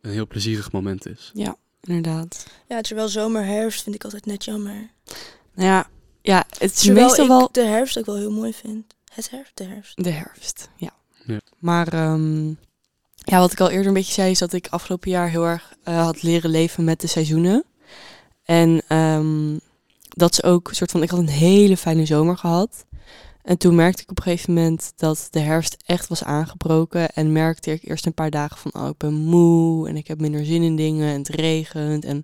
Een 0.00 0.12
heel 0.12 0.26
plezierig 0.26 0.72
moment 0.72 1.06
is. 1.06 1.30
ja, 1.34 1.56
inderdaad. 1.82 2.46
ja, 2.68 2.80
terwijl 2.80 3.08
zomer, 3.08 3.44
herfst 3.44 3.82
vind 3.82 3.94
ik 3.94 4.04
altijd 4.04 4.26
net 4.26 4.44
jammer. 4.44 4.90
Nou 5.54 5.68
ja, 5.68 5.88
ja 6.22 6.44
het 6.58 6.72
is 6.72 6.80
Terwijl 6.80 7.06
meestal 7.06 7.24
ik 7.24 7.30
wel 7.30 7.48
de 7.52 7.64
herfst 7.64 7.98
ook 7.98 8.06
wel 8.06 8.16
heel 8.16 8.32
mooi 8.32 8.52
vind. 8.52 8.94
Het 9.14 9.30
herfst, 9.30 9.56
de 9.56 9.64
herfst. 9.64 10.04
de 10.04 10.10
herfst. 10.10 10.70
Ja. 10.76 10.90
Ja. 11.26 11.40
Maar 11.58 11.88
ehm, 11.92 12.52
ja, 13.26 13.38
wat 13.38 13.52
ik 13.52 13.60
al 13.60 13.70
eerder 13.70 13.86
een 13.86 13.92
beetje 13.92 14.12
zei, 14.12 14.30
is 14.30 14.38
dat 14.38 14.52
ik 14.52 14.68
afgelopen 14.70 15.10
jaar 15.10 15.28
heel 15.28 15.44
erg 15.44 15.74
eh, 15.82 16.02
had 16.02 16.22
leren 16.22 16.50
leven 16.50 16.84
met 16.84 17.00
de 17.00 17.06
seizoenen. 17.06 17.64
En 18.44 18.82
ehm, 18.88 19.58
dat 20.08 20.32
is 20.32 20.42
ook 20.42 20.68
een 20.68 20.74
soort 20.74 20.90
van, 20.90 21.02
ik 21.02 21.10
had 21.10 21.18
een 21.18 21.28
hele 21.28 21.76
fijne 21.76 22.06
zomer 22.06 22.36
gehad. 22.36 22.84
En 23.42 23.58
toen 23.58 23.74
merkte 23.74 24.02
ik 24.02 24.10
op 24.10 24.16
een 24.16 24.22
gegeven 24.22 24.54
moment 24.54 24.92
dat 24.96 25.28
de 25.30 25.40
herfst 25.40 25.76
echt 25.86 26.08
was 26.08 26.24
aangebroken. 26.24 27.10
En 27.10 27.32
merkte 27.32 27.70
ik 27.70 27.82
eerst 27.82 28.06
een 28.06 28.14
paar 28.14 28.30
dagen 28.30 28.58
van, 28.58 28.82
oh, 28.82 28.88
ik 28.88 28.96
ben 28.96 29.14
moe 29.14 29.88
en 29.88 29.96
ik 29.96 30.06
heb 30.06 30.20
minder 30.20 30.44
zin 30.44 30.62
in 30.62 30.76
dingen 30.76 31.12
en 31.12 31.18
het 31.18 31.28
regent 31.28 32.04
en 32.04 32.22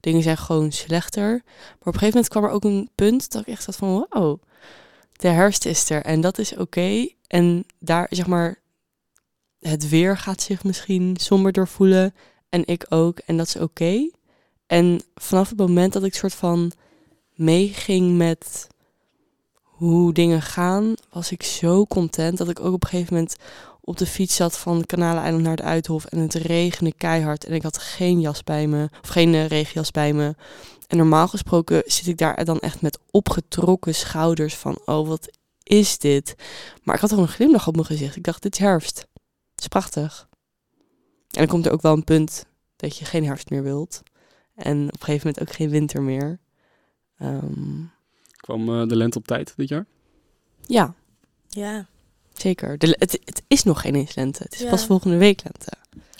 dingen 0.00 0.22
zijn 0.22 0.36
gewoon 0.36 0.72
slechter. 0.72 1.42
Maar 1.44 1.72
op 1.72 1.86
een 1.86 1.92
gegeven 1.92 2.08
moment 2.08 2.28
kwam 2.28 2.44
er 2.44 2.50
ook 2.50 2.64
een 2.64 2.90
punt 2.94 3.30
dat 3.30 3.40
ik 3.40 3.46
echt 3.46 3.62
zat 3.62 3.76
van, 3.76 4.06
wow, 4.10 4.42
de 5.12 5.28
herfst 5.28 5.64
is 5.64 5.90
er 5.90 6.02
en 6.02 6.20
dat 6.20 6.38
is 6.38 6.56
oké. 6.56 7.08
En 7.26 7.64
daar, 7.78 8.06
zeg 8.10 8.26
maar, 8.26 8.58
het 9.60 9.88
weer 9.88 10.16
gaat 10.16 10.42
zich 10.42 10.64
misschien 10.64 11.16
somberder 11.20 11.68
voelen 11.68 12.14
en 12.48 12.66
ik 12.66 12.86
ook 12.88 13.18
en 13.18 13.36
dat 13.36 13.46
is 13.46 13.56
oké. 13.56 14.10
En 14.66 15.00
vanaf 15.14 15.48
het 15.48 15.58
moment 15.58 15.92
dat 15.92 16.04
ik 16.04 16.14
soort 16.14 16.34
van 16.34 16.72
meeging 17.34 18.16
met 18.16 18.66
hoe 19.62 20.12
dingen 20.12 20.42
gaan, 20.42 20.94
was 21.10 21.30
ik 21.30 21.42
zo 21.42 21.86
content 21.86 22.38
dat 22.38 22.48
ik 22.48 22.60
ook 22.60 22.72
op 22.72 22.82
een 22.82 22.88
gegeven 22.88 23.14
moment 23.14 23.36
op 23.80 23.96
de 23.96 24.06
fiets 24.06 24.36
zat 24.36 24.58
van 24.58 24.86
Kanaleiland 24.86 25.42
naar 25.42 25.56
het 25.56 25.62
Uithof 25.62 26.04
en 26.04 26.18
het 26.18 26.34
regende 26.34 26.92
keihard 26.92 27.44
en 27.44 27.52
ik 27.54 27.62
had 27.62 27.78
geen 27.78 28.20
jas 28.20 28.44
bij 28.44 28.66
me, 28.66 28.88
of 29.02 29.08
geen 29.08 29.34
eh, 29.34 29.46
regenjas 29.46 29.90
bij 29.90 30.12
me. 30.12 30.34
En 30.86 30.96
normaal 30.96 31.28
gesproken 31.28 31.82
zit 31.86 32.06
ik 32.06 32.18
daar 32.18 32.44
dan 32.44 32.58
echt 32.58 32.80
met 32.80 32.98
opgetrokken 33.10 33.94
schouders 33.94 34.54
van, 34.54 34.78
oh 34.84 35.08
wat 35.08 35.28
is 35.62 35.98
dit? 35.98 36.34
Maar 36.82 36.94
ik 36.94 37.00
had 37.00 37.10
gewoon 37.10 37.24
een 37.24 37.32
glimlach 37.32 37.66
op 37.66 37.74
mijn 37.74 37.86
gezicht. 37.86 38.16
Ik 38.16 38.24
dacht, 38.24 38.42
dit 38.42 38.52
is 38.52 38.58
herfst. 38.58 39.06
Het 39.60 39.72
is 39.74 39.80
prachtig. 39.80 40.28
En 41.30 41.38
dan 41.38 41.46
komt 41.46 41.66
er 41.66 41.72
ook 41.72 41.82
wel 41.82 41.92
een 41.92 42.04
punt 42.04 42.46
dat 42.76 42.96
je 42.96 43.04
geen 43.04 43.24
herfst 43.24 43.50
meer 43.50 43.62
wilt. 43.62 44.02
En 44.54 44.82
op 44.86 44.92
een 44.92 44.98
gegeven 45.04 45.26
moment 45.26 45.48
ook 45.48 45.54
geen 45.56 45.70
winter 45.70 46.02
meer. 46.02 46.38
Ehm, 47.16 47.82
Kwam 48.36 48.68
eh, 48.80 48.88
de 48.88 48.96
lente 48.96 49.18
op 49.18 49.26
tijd 49.26 49.52
dit 49.56 49.68
jaar? 49.68 49.86
ja, 50.66 50.94
Ja. 51.48 51.86
zeker. 52.32 52.78
De, 52.78 52.96
het, 52.98 53.12
het 53.24 53.42
is 53.46 53.62
nog 53.62 53.80
geen 53.80 53.94
eens 53.94 54.14
lente. 54.14 54.42
Het 54.42 54.52
is 54.54 54.60
Ja. 54.60 54.70
pas 54.70 54.86
volgende 54.86 55.16
week 55.16 55.42
lente. 55.44 55.72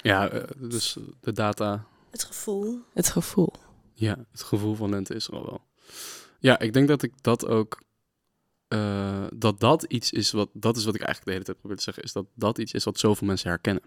Ja, 0.02 0.28
eh, 0.28 0.42
dus 0.70 0.96
de 1.20 1.32
data, 1.32 1.84
Het 2.10 2.24
gevoel. 2.24 2.78
Het 2.94 3.08
gevoel. 3.08 3.52
ja, 3.94 4.18
het 4.32 4.42
gevoel 4.42 4.74
van 4.74 4.90
lente 4.90 5.14
is 5.14 5.26
er 5.26 5.34
al 5.34 5.44
wel. 5.44 5.60
Ja, 6.38 6.58
ik 6.58 6.72
denk 6.72 6.88
dat 6.88 7.02
ik 7.02 7.12
dat 7.22 7.46
ook, 7.46 7.80
eh, 8.70 9.24
dat 9.34 9.60
dat 9.60 9.82
iets 9.82 10.12
is 10.12 10.30
wat, 10.30 10.48
dat 10.52 10.76
is 10.76 10.84
wat 10.84 10.94
ik 10.94 11.00
eigenlijk 11.00 11.26
de 11.26 11.32
hele 11.32 11.44
tijd 11.44 11.58
probeer 11.58 11.76
te 11.76 11.82
zeggen, 11.82 12.02
is 12.02 12.12
dat 12.12 12.26
dat 12.34 12.58
iets 12.58 12.72
is 12.72 12.84
wat 12.84 12.98
zoveel 12.98 13.26
mensen 13.26 13.48
herkennen. 13.48 13.82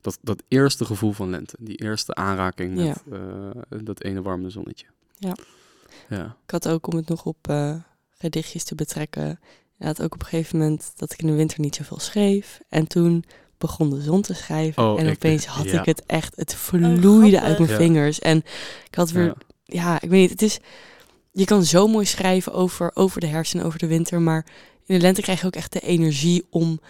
Dat, 0.00 0.18
dat 0.22 0.42
eerste 0.48 0.84
gevoel 0.84 1.12
van 1.12 1.30
lente, 1.30 1.56
die 1.60 1.76
eerste 1.76 2.14
aanraking 2.14 2.74
met 2.74 3.02
eh, 3.12 3.78
dat 3.84 4.02
ene 4.02 4.22
warme 4.22 4.50
zonnetje. 4.50 4.86
Ja. 5.18 5.36
Ja. 6.08 6.36
Ik 6.44 6.50
had 6.50 6.68
ook, 6.68 6.86
om 6.86 6.96
het 6.96 7.08
nog 7.08 7.24
op 7.24 7.48
eh, 7.48 7.74
gedichtjes 8.10 8.64
te 8.64 8.74
betrekken, 8.74 9.40
had 9.78 10.02
ook 10.02 10.14
op 10.14 10.20
een 10.20 10.26
gegeven 10.26 10.58
moment 10.58 10.92
dat 10.96 11.12
ik 11.12 11.18
in 11.20 11.26
de 11.26 11.32
winter 11.34 11.60
niet 11.60 11.74
zoveel 11.74 11.98
schreef. 11.98 12.60
En 12.68 12.86
toen 12.86 13.24
begon 13.58 13.90
de 13.90 14.00
zon 14.00 14.22
te 14.22 14.34
schrijven. 14.34 14.82
Oh, 14.82 15.00
en 15.00 15.06
ik- 15.06 15.14
opeens 15.14 15.46
had 15.46 15.70
ja. 15.70 15.80
ik 15.80 15.86
het 15.86 16.02
echt, 16.06 16.36
het 16.36 16.54
vloeide 16.54 17.40
uit 17.40 17.58
mijn 17.58 17.70
Ja. 17.70 17.76
vingers. 17.76 18.18
En 18.18 18.36
ik 18.88 18.94
had 18.94 19.10
weer 19.10 19.24
Ja. 19.24 19.34
ja, 19.64 20.00
ik 20.00 20.10
weet 20.10 20.20
niet, 20.20 20.30
het 20.30 20.42
is, 20.42 20.58
je 21.38 21.44
kan 21.44 21.64
zo 21.64 21.86
mooi 21.86 22.04
schrijven 22.06 22.52
over, 22.52 22.90
over 22.94 23.20
de 23.20 23.26
herfst 23.26 23.54
en 23.54 23.62
over 23.62 23.78
de 23.78 23.86
winter, 23.86 24.20
maar 24.20 24.46
in 24.86 24.94
de 24.94 25.00
lente 25.00 25.20
krijg 25.22 25.40
je 25.40 25.46
ook 25.46 25.54
echt 25.56 25.72
de 25.72 25.80
energie 25.80 26.46
om, 26.50 26.80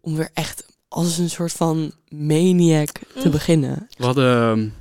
om 0.00 0.16
weer 0.16 0.30
echt 0.34 0.66
als 0.88 1.18
een 1.18 1.30
soort 1.30 1.52
van 1.52 1.92
maniac 2.08 2.88
te 3.14 3.24
Mm. 3.24 3.30
beginnen. 3.30 3.86
We 3.98 4.04
hadden 4.04 4.74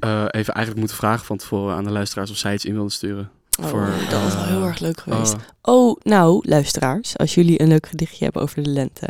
eh, 0.00 0.24
even 0.30 0.54
eigenlijk 0.54 0.76
moeten 0.78 0.96
vragen 0.96 1.26
van 1.26 1.36
tevoren 1.36 1.76
aan 1.76 1.84
de 1.84 1.90
luisteraars 1.90 2.30
of 2.30 2.36
zij 2.36 2.54
iets 2.54 2.64
in 2.64 2.72
wilden 2.72 2.92
sturen. 2.92 3.30
Oh, 3.60 3.66
Voor, 3.66 3.92
dat 4.10 4.22
was 4.22 4.34
wel 4.34 4.42
eh, 4.42 4.48
heel 4.48 4.64
erg 4.64 4.78
leuk 4.78 5.00
geweest. 5.00 5.32
Oh, 5.34 5.40
Oh, 5.74 5.96
nou, 6.02 6.48
luisteraars, 6.48 7.18
als 7.18 7.34
jullie 7.34 7.60
een 7.60 7.68
leuk 7.68 7.86
gedichtje 7.86 8.24
hebben 8.24 8.42
over 8.42 8.62
de 8.62 8.70
lente, 8.70 9.06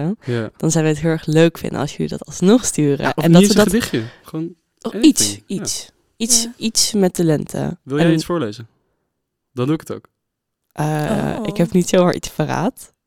dan 0.56 0.70
zouden 0.70 0.82
we 0.82 0.88
het 0.88 0.98
heel 1.00 1.10
erg 1.10 1.26
leuk 1.26 1.58
vinden 1.58 1.78
als 1.80 1.90
jullie 1.92 2.08
dat 2.08 2.26
alsnog 2.26 2.64
sturen. 2.64 3.04
Ja, 3.04 3.12
of 3.16 3.24
en 3.24 3.30
niet 3.30 3.40
dat 3.40 3.48
we 3.48 3.58
een 3.58 3.64
dat 3.64 3.72
gedichtje. 3.84 4.02
Gewoon, 4.22 4.54
oh, 4.80 5.02
iets, 5.02 5.34
ja. 5.34 5.40
iets, 5.46 5.90
iets, 6.16 6.42
Ja. 6.42 6.52
iets 6.56 6.92
met 6.92 7.16
de 7.16 7.24
lente. 7.24 7.76
wil 7.82 7.96
jij 7.98 8.06
En, 8.06 8.12
iets 8.12 8.24
voorlezen? 8.24 8.66
Dan 9.54 9.66
doe 9.66 9.74
ik 9.74 9.80
het 9.80 9.92
ook. 9.92 10.06
eh, 10.72 11.36
Oh. 11.38 11.46
Ik 11.46 11.56
heb 11.56 11.72
niet 11.72 11.88
zomaar 11.88 12.14
iets. 12.14 12.32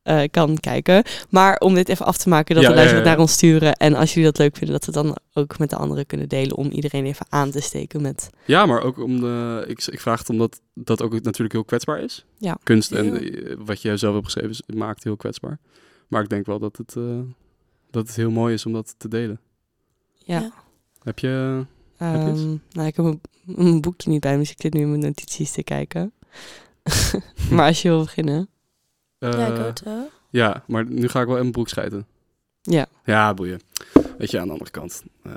Eh, 0.02 0.22
ik 0.22 0.32
kan 0.32 0.58
kijken. 0.60 1.02
Maar 1.30 1.56
om 1.58 1.74
dit 1.74 1.88
even 1.88 2.06
af 2.06 2.16
te 2.16 2.28
maken, 2.28 2.54
dat 2.54 2.64
Ja, 2.64 2.68
de 2.70 2.74
luisteraars 2.74 3.04
ja, 3.04 3.10
ja. 3.10 3.16
naar 3.16 3.24
ons 3.26 3.32
sturen. 3.32 3.72
En 3.72 3.94
als 3.94 4.14
jullie 4.14 4.30
dat 4.30 4.38
leuk 4.38 4.56
vinden, 4.56 4.80
dat 4.80 4.84
we 4.94 4.98
het 4.98 5.06
dan 5.06 5.18
ook 5.42 5.58
met 5.58 5.70
de 5.70 5.76
anderen 5.76 6.06
kunnen 6.06 6.28
delen. 6.28 6.56
Om 6.56 6.70
iedereen 6.70 7.04
even 7.04 7.26
aan 7.28 7.50
te 7.50 7.60
steken 7.60 8.02
met... 8.02 8.30
Ja, 8.44 8.66
maar 8.66 8.80
ook 8.82 8.98
om 8.98 9.20
de. 9.20 9.64
Ik, 9.66 9.86
ik 9.86 10.00
vraag 10.00 10.18
het 10.18 10.28
omdat 10.28 10.60
dat 10.74 11.02
ook 11.02 11.12
natuurlijk 11.12 11.52
heel 11.52 11.64
kwetsbaar 11.64 12.00
is. 12.00 12.24
Ja. 12.38 12.58
Kunst 12.62 12.92
en 12.92 13.04
Ja. 13.04 13.20
eh, 13.20 13.56
wat 13.58 13.82
jij 13.82 13.96
zelf 13.96 14.12
hebt 14.14 14.24
geschreven 14.24 14.50
is- 14.50 14.62
maakt 14.76 15.04
heel 15.04 15.16
kwetsbaar. 15.16 15.58
Maar 16.08 16.22
ik 16.22 16.28
denk 16.28 16.46
wel 16.46 16.58
dat 16.58 16.76
het, 16.76 16.96
eh, 16.96 17.18
dat 17.90 18.06
het 18.06 18.16
heel 18.16 18.30
mooi 18.30 18.54
is 18.54 18.66
om 18.66 18.72
dat 18.72 18.94
te 18.98 19.08
delen. 19.08 19.40
Ja. 20.14 20.40
Ja. 20.40 20.52
Heb 21.02 21.18
je. 21.18 21.64
Heb 21.96 22.22
je 22.26 22.30
iets? 22.32 22.40
Ehm, 22.40 22.56
nou, 22.70 22.86
ik 22.86 22.96
heb 22.96 23.04
mijn, 23.04 23.20
mijn 23.44 23.80
boekje 23.80 24.10
niet 24.10 24.20
bij 24.20 24.32
me, 24.32 24.38
dus 24.38 24.50
ik 24.50 24.60
zit 24.60 24.72
nu 24.74 24.80
in 24.80 24.88
mijn 24.88 25.00
notities 25.00 25.50
te 25.52 25.62
kijken. 25.62 26.12
maar 27.50 27.66
als 27.66 27.82
je 27.82 27.88
wil 27.88 28.00
beginnen. 28.02 28.48
eh, 29.18 29.32
ja, 29.32 29.46
ik 29.46 29.58
ook 29.66 29.78
wel. 29.84 30.10
ja, 30.30 30.64
maar 30.66 30.84
nu 30.86 31.08
ga 31.08 31.20
ik 31.20 31.26
wel 31.26 31.34
in 31.36 31.40
mijn 31.42 31.52
broek 31.52 31.68
schijten. 31.68 32.06
Ja. 32.62 32.86
Ja, 33.04 33.34
boeien. 33.34 33.60
Weet 34.18 34.30
je, 34.30 34.38
aan 34.40 34.46
de 34.46 34.52
andere 34.52 34.70
kant. 34.70 35.02
eh, 35.22 35.32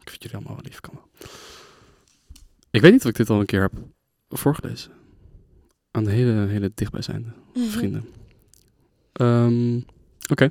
ik 0.00 0.10
vind 0.10 0.22
jullie 0.22 0.36
allemaal 0.36 0.54
wel 0.54 0.64
lief. 0.64 0.80
Kan 0.80 0.94
wel. 0.94 1.08
Ik 2.70 2.80
weet 2.80 2.92
niet 2.92 3.02
of 3.04 3.10
ik 3.10 3.16
dit 3.16 3.30
al 3.30 3.40
een 3.40 3.46
keer 3.46 3.60
heb 3.60 3.72
voorgelezen. 4.28 4.92
Aan 5.90 6.04
de 6.04 6.10
hele, 6.10 6.46
hele 6.46 6.72
dichtbijzijnde 6.74 7.28
Mhm. 7.54 7.66
vrienden. 7.68 8.08
Ehm, 9.12 9.80
Oké. 10.30 10.50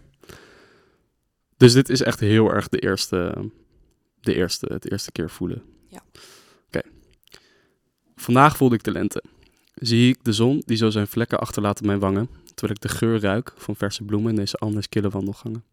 Dus 1.57 1.73
dit 1.73 1.89
is 1.89 2.01
echt 2.01 2.19
heel 2.19 2.53
erg 2.53 2.69
de 2.69 2.79
eerste, 2.79 3.49
de 4.21 4.33
eerste, 4.35 4.65
het 4.73 4.91
eerste 4.91 5.11
keer 5.11 5.29
voelen. 5.29 5.63
Ja. 5.87 6.01
Oké. 6.67 6.81
Vandaag 8.15 8.57
voelde 8.57 8.75
ik 8.75 8.83
de 8.83 8.91
lente. 8.91 9.23
Zie 9.75 10.09
ik 10.09 10.23
de 10.23 10.33
zon 10.33 10.61
die 10.65 10.77
zo 10.77 10.89
zijn 10.89 11.07
vlekken 11.07 11.39
achterlaat 11.39 11.79
op 11.79 11.85
mijn 11.85 11.99
wangen, 11.99 12.29
terwijl 12.45 12.73
ik 12.73 12.81
de 12.81 12.97
geur 12.97 13.19
ruik 13.19 13.53
van 13.55 13.75
verse 13.75 14.03
bloemen 14.03 14.29
in 14.29 14.35
deze 14.35 14.57
anders 14.57 14.89
kille 14.89 15.09
wandelgangen. 15.09 15.63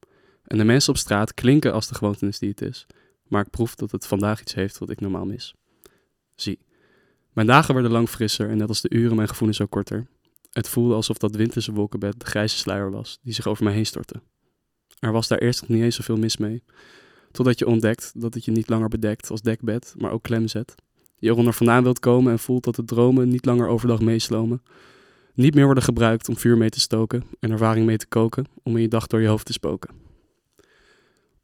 En 0.45 0.59
de 0.59 0.65
mensen 0.65 0.93
op 0.93 0.99
straat 0.99 1.35
klinken 1.35 1.73
als 1.73 1.89
de 1.89 1.95
gewoontenis 1.95 2.39
die 2.39 2.49
het 2.49 2.61
is, 2.61 2.87
maar 3.29 3.45
ik 3.45 3.51
proef 3.51 3.75
dat 3.75 3.91
het 3.91 4.07
vandaag 4.07 4.41
iets 4.41 4.55
heeft 4.55 4.79
wat 4.79 4.91
ik 4.91 5.01
normaal 5.01 5.25
mis. 5.25 5.55
Zie. 6.35 6.59
Mijn 7.33 7.47
dagen 7.47 7.75
werden 7.75 7.93
lang 7.93 8.09
frisser 8.09 8.49
en 8.49 8.57
net 8.57 8.69
als 8.69 8.81
de 8.81 8.91
uren 8.91 9.17
mijn 9.17 9.29
gevoelens 9.29 9.59
zo 9.59 9.67
korter. 9.67 10.07
Het 10.53 10.69
voelde 10.69 10.95
alsof 10.95 11.19
dat 11.19 11.37
winterse 11.37 11.73
wolkenbed 11.73 12.21
de 12.21 12.27
grijze 12.27 12.57
sluier 12.57 12.91
was 12.91 13.19
die 13.23 13.35
zich 13.35 13.47
over 13.47 13.65
mij 13.65 13.73
heen 13.73 13.87
stortte. 13.87 14.21
Er 14.99 15.13
was 15.13 15.29
daar 15.29 15.39
eerst 15.39 15.61
nog 15.61 15.71
niet 15.71 15.83
eens 15.83 15.97
zoveel 15.97 16.17
mis 16.17 16.37
mee. 16.37 16.63
Totdat 17.31 17.59
je 17.59 17.67
ontdekt 17.67 18.13
dat 18.21 18.35
het 18.35 18.45
je 18.45 18.51
niet 18.51 18.69
langer 18.69 18.89
bedekt 18.89 19.31
als 19.31 19.41
dekbed, 19.41 19.95
maar 19.97 20.11
ook 20.11 20.23
klem 20.23 20.49
zet. 20.49 20.75
Je 21.23 21.29
eronder 21.29 21.55
vandaan 21.55 21.83
wilt 21.83 21.99
komen 21.99 22.33
en 22.33 22.39
voelt 22.39 22.65
dat 22.65 22.75
de 22.75 22.85
dromen 22.85 23.29
niet 23.29 23.45
langer 23.45 23.69
overdag 23.69 24.01
meeslomen. 24.01 24.63
Niet 25.35 25.55
meer 25.55 25.65
worden 25.65 25.83
gebruikt 25.83 26.29
om 26.29 26.37
vuur 26.37 26.57
mee 26.57 26.69
te 26.69 26.81
stoken 26.81 27.25
en 27.41 27.51
ervaring 27.51 27.87
mee 27.87 27.97
te 27.97 28.07
koken 28.07 28.47
om 28.63 28.77
in 28.77 28.83
je 28.83 28.89
dag 28.89 29.07
door 29.07 29.21
je 29.21 29.29
hoofd 29.29 29.47
te 29.47 29.53
spoken. 29.53 29.91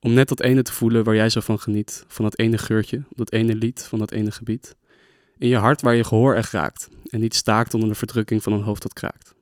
Om 0.00 0.12
net 0.12 0.28
dat 0.28 0.40
ene 0.40 0.62
te 0.62 0.72
voelen 0.72 1.04
waar 1.04 1.14
jij 1.14 1.28
zo 1.28 1.40
van 1.40 1.58
geniet. 1.58 2.04
Van 2.08 2.24
dat 2.24 2.38
ene 2.38 2.58
geurtje, 2.58 3.02
dat 3.14 3.32
ene 3.32 3.54
lied, 3.54 3.82
van 3.82 3.98
dat 3.98 4.10
ene 4.10 4.30
gebied. 4.30 4.76
In 5.36 5.48
je 5.48 5.56
hart 5.56 5.80
waar 5.80 5.94
je 5.94 6.04
gehoor 6.04 6.34
echt 6.34 6.52
raakt. 6.52 6.88
En 7.04 7.20
niet 7.20 7.34
staakt 7.34 7.74
onder 7.74 7.88
de 7.88 7.94
verdrukking 7.94 8.42
van 8.42 8.52
een 8.52 8.62
hoofd 8.62 8.82
dat 8.82 8.92
kraakt. 8.92 9.34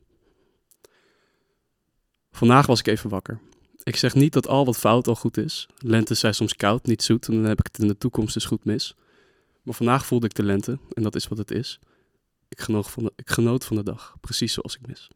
Vandaag 2.30 2.66
was 2.66 2.80
ik 2.80 2.86
even 2.86 3.10
wakker. 3.10 3.40
Ik 3.82 3.96
zeg 3.96 4.14
niet 4.14 4.32
dat 4.32 4.48
al 4.48 4.64
wat 4.64 4.78
fout 4.78 5.08
al 5.08 5.14
goed 5.14 5.36
is. 5.36 5.66
Lente 5.78 6.14
zijn 6.14 6.34
soms 6.34 6.56
koud, 6.56 6.86
niet 6.86 7.02
zoet 7.02 7.28
en 7.28 7.34
dan 7.34 7.44
heb 7.44 7.58
ik 7.58 7.66
het 7.66 7.78
in 7.78 7.88
de 7.88 7.98
toekomst 7.98 8.34
dus 8.34 8.44
goed 8.44 8.64
mis. 8.64 8.94
Maar 9.66 9.74
vandaag 9.74 10.06
voelde 10.06 10.26
ik 10.26 10.34
de 10.34 10.42
lente 10.42 10.78
en 10.92 11.02
dat 11.02 11.14
is 11.14 11.28
wat 11.28 11.38
het 11.38 11.50
is. 11.50 11.78
Ik 12.48 12.60
genoot 12.60 12.90
van 12.90 13.02
de, 13.02 13.12
ik 13.16 13.30
genoot 13.30 13.64
van 13.64 13.76
de 13.76 13.82
dag, 13.82 14.16
precies 14.20 14.52
zoals 14.52 14.76
ik 14.76 14.86
mis. 14.86 15.10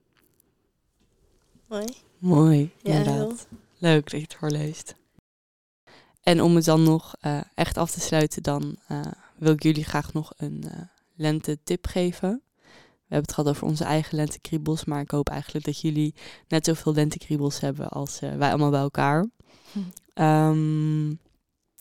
Mooi. 1.66 1.84
Mooi, 2.18 2.70
Ja, 2.82 2.92
inderdaad. 2.92 3.48
Leuk 3.78 4.02
dat 4.02 4.20
je 4.20 4.26
het 4.26 4.34
voorleest. 4.34 4.94
En 6.22 6.42
om 6.42 6.54
het 6.54 6.64
dan 6.64 6.82
nog 6.82 7.14
eh, 7.20 7.40
echt 7.54 7.76
af 7.76 7.90
te 7.90 8.00
sluiten, 8.00 8.42
dan 8.42 8.76
eh, 8.88 9.00
wil 9.36 9.52
ik 9.52 9.62
jullie 9.62 9.84
graag 9.84 10.12
nog 10.12 10.32
een 10.36 10.62
eh 10.62 10.80
lente 11.14 11.58
tip 11.64 11.86
geven. 11.86 12.42
We 12.70 13.16
hebben 13.16 13.28
het 13.28 13.32
gehad 13.32 13.50
over 13.50 13.66
onze 13.66 13.84
eigen 13.84 14.16
lentekriebels, 14.16 14.84
maar 14.84 15.00
ik 15.00 15.10
hoop 15.10 15.28
eigenlijk 15.28 15.64
dat 15.64 15.80
jullie 15.80 16.14
net 16.48 16.66
zoveel 16.66 16.94
lentekriebels 16.94 17.60
hebben 17.60 17.88
als 17.88 18.20
wij 18.20 18.48
allemaal 18.48 18.70
bij 18.70 18.80
elkaar. 18.80 19.26
Hm. 19.72 19.78
Ehm, 20.14 21.14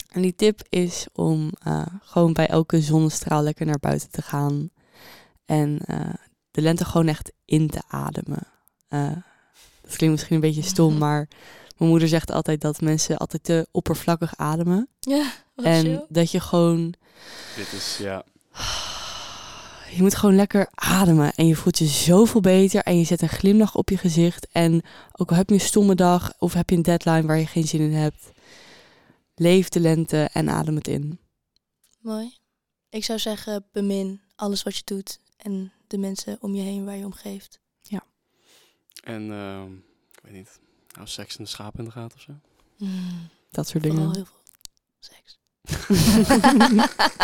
en 0.10 0.22
die 0.22 0.36
tip 0.36 0.62
is 0.70 1.08
om 1.14 1.52
eh, 1.64 1.86
gewoon 2.02 2.34
bij 2.34 2.48
elke 2.48 2.82
zonnestraal 2.82 3.44
lekker 3.44 3.66
naar 3.66 3.80
buiten 3.80 4.12
te 4.12 4.22
gaan. 4.22 4.70
En 5.46 5.80
eh, 5.86 6.14
de 6.52 6.62
lente 6.62 6.86
gewoon 6.86 7.08
echt 7.08 7.32
in 7.46 7.70
te 7.70 7.82
ademen. 7.88 8.48
Eh, 8.88 9.12
dat 9.82 9.96
klinkt 9.96 10.16
misschien 10.16 10.36
een 10.36 10.42
beetje 10.42 10.62
stom, 10.62 10.98
maar 11.08 11.28
mijn 11.78 11.90
moeder 11.90 12.08
zegt 12.08 12.32
altijd 12.32 12.62
dat 12.62 12.82
mensen 12.82 13.18
altijd 13.18 13.44
te 13.44 13.68
oppervlakkig 13.72 14.38
ademen. 14.38 14.90
Ja, 15.00 15.32
wat 15.56 15.66
en 15.66 15.82
chill. 15.82 16.06
dat 16.10 16.32
je 16.32 16.40
gewoon, 16.40 16.94
Dit 17.56 17.74
is, 17.74 17.98
ja. 18.02 18.24
je 19.96 20.02
moet 20.02 20.16
gewoon 20.16 20.36
lekker 20.36 20.68
ademen. 20.76 21.34
En 21.36 21.48
je 21.48 21.56
voelt 21.56 21.78
je 21.78 21.86
zoveel 21.86 22.42
beter 22.42 22.82
en 22.84 22.98
je 22.98 23.04
zet 23.04 23.22
een 23.22 23.30
glimlach 23.30 23.76
op 23.76 23.90
je 23.90 23.98
gezicht. 23.98 24.48
En 24.52 24.82
ook 25.12 25.30
al 25.30 25.38
heb 25.38 25.50
je 25.50 25.56
een 25.56 25.62
stomme 25.62 25.96
dag 25.96 26.34
of 26.38 26.54
heb 26.54 26.70
je 26.70 26.76
een 26.76 26.82
deadline 26.82 27.28
waar 27.28 27.40
je 27.40 27.46
geen 27.48 27.68
zin 27.68 27.82
in 27.82 27.94
hebt. 27.94 28.32
Leef 29.40 29.70
de 29.70 29.80
lente 29.80 30.30
en 30.34 30.50
adem 30.50 30.76
het 30.76 30.88
in. 30.88 31.20
Mooi. 32.00 32.34
Ik 32.90 33.04
zou 33.04 33.20
zeggen, 33.20 33.66
bemin 33.72 34.22
alles 34.36 34.64
wat 34.64 34.76
je 34.76 34.82
doet 34.86 35.20
en 35.38 35.72
de 35.88 35.98
mensen 35.98 36.38
om 36.42 36.56
je 36.56 36.62
heen 36.62 36.86
waar 36.86 36.96
je 36.98 37.06
om 37.06 37.14
geeft. 37.14 37.60
En, 39.04 39.32
ehm, 39.32 39.74
ik 40.12 40.20
weet 40.24 40.34
niet, 40.34 40.60
hou 40.92 41.08
seks 41.08 41.38
en 41.38 41.44
de 41.44 41.50
schapen 41.50 41.80
in 41.80 41.86
de 41.86 41.92
gaten 41.92 42.18
of 42.18 42.22
zo? 42.24 42.32
Dat 43.52 43.68
soort 43.68 43.86
Vooral 43.86 44.00
dingen. 44.12 44.16
heel 44.16 44.26
veel 44.26 44.42
seks. 45.00 45.40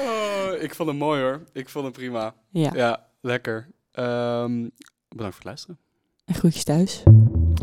Oh, 0.00 0.62
ik 0.62 0.74
vond 0.74 0.88
hem 0.88 0.98
mooi 0.98 1.20
hoor. 1.22 1.42
Ik 1.52 1.68
vond 1.68 1.84
hem 1.84 1.92
prima. 1.92 2.34
Ja, 2.50 2.70
Ja, 2.74 3.06
lekker. 3.20 3.68
Ehm, 3.92 4.68
bedankt 5.08 5.34
voor 5.34 5.34
het 5.34 5.44
luisteren. 5.44 5.78
en 6.24 6.34
groetjes 6.34 6.64
thuis. 6.64 7.02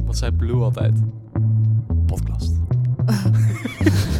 Wat 0.03 0.17
zei 0.17 0.31
Blue 0.31 0.63
altijd? 0.63 0.99
podcast. 2.07 2.53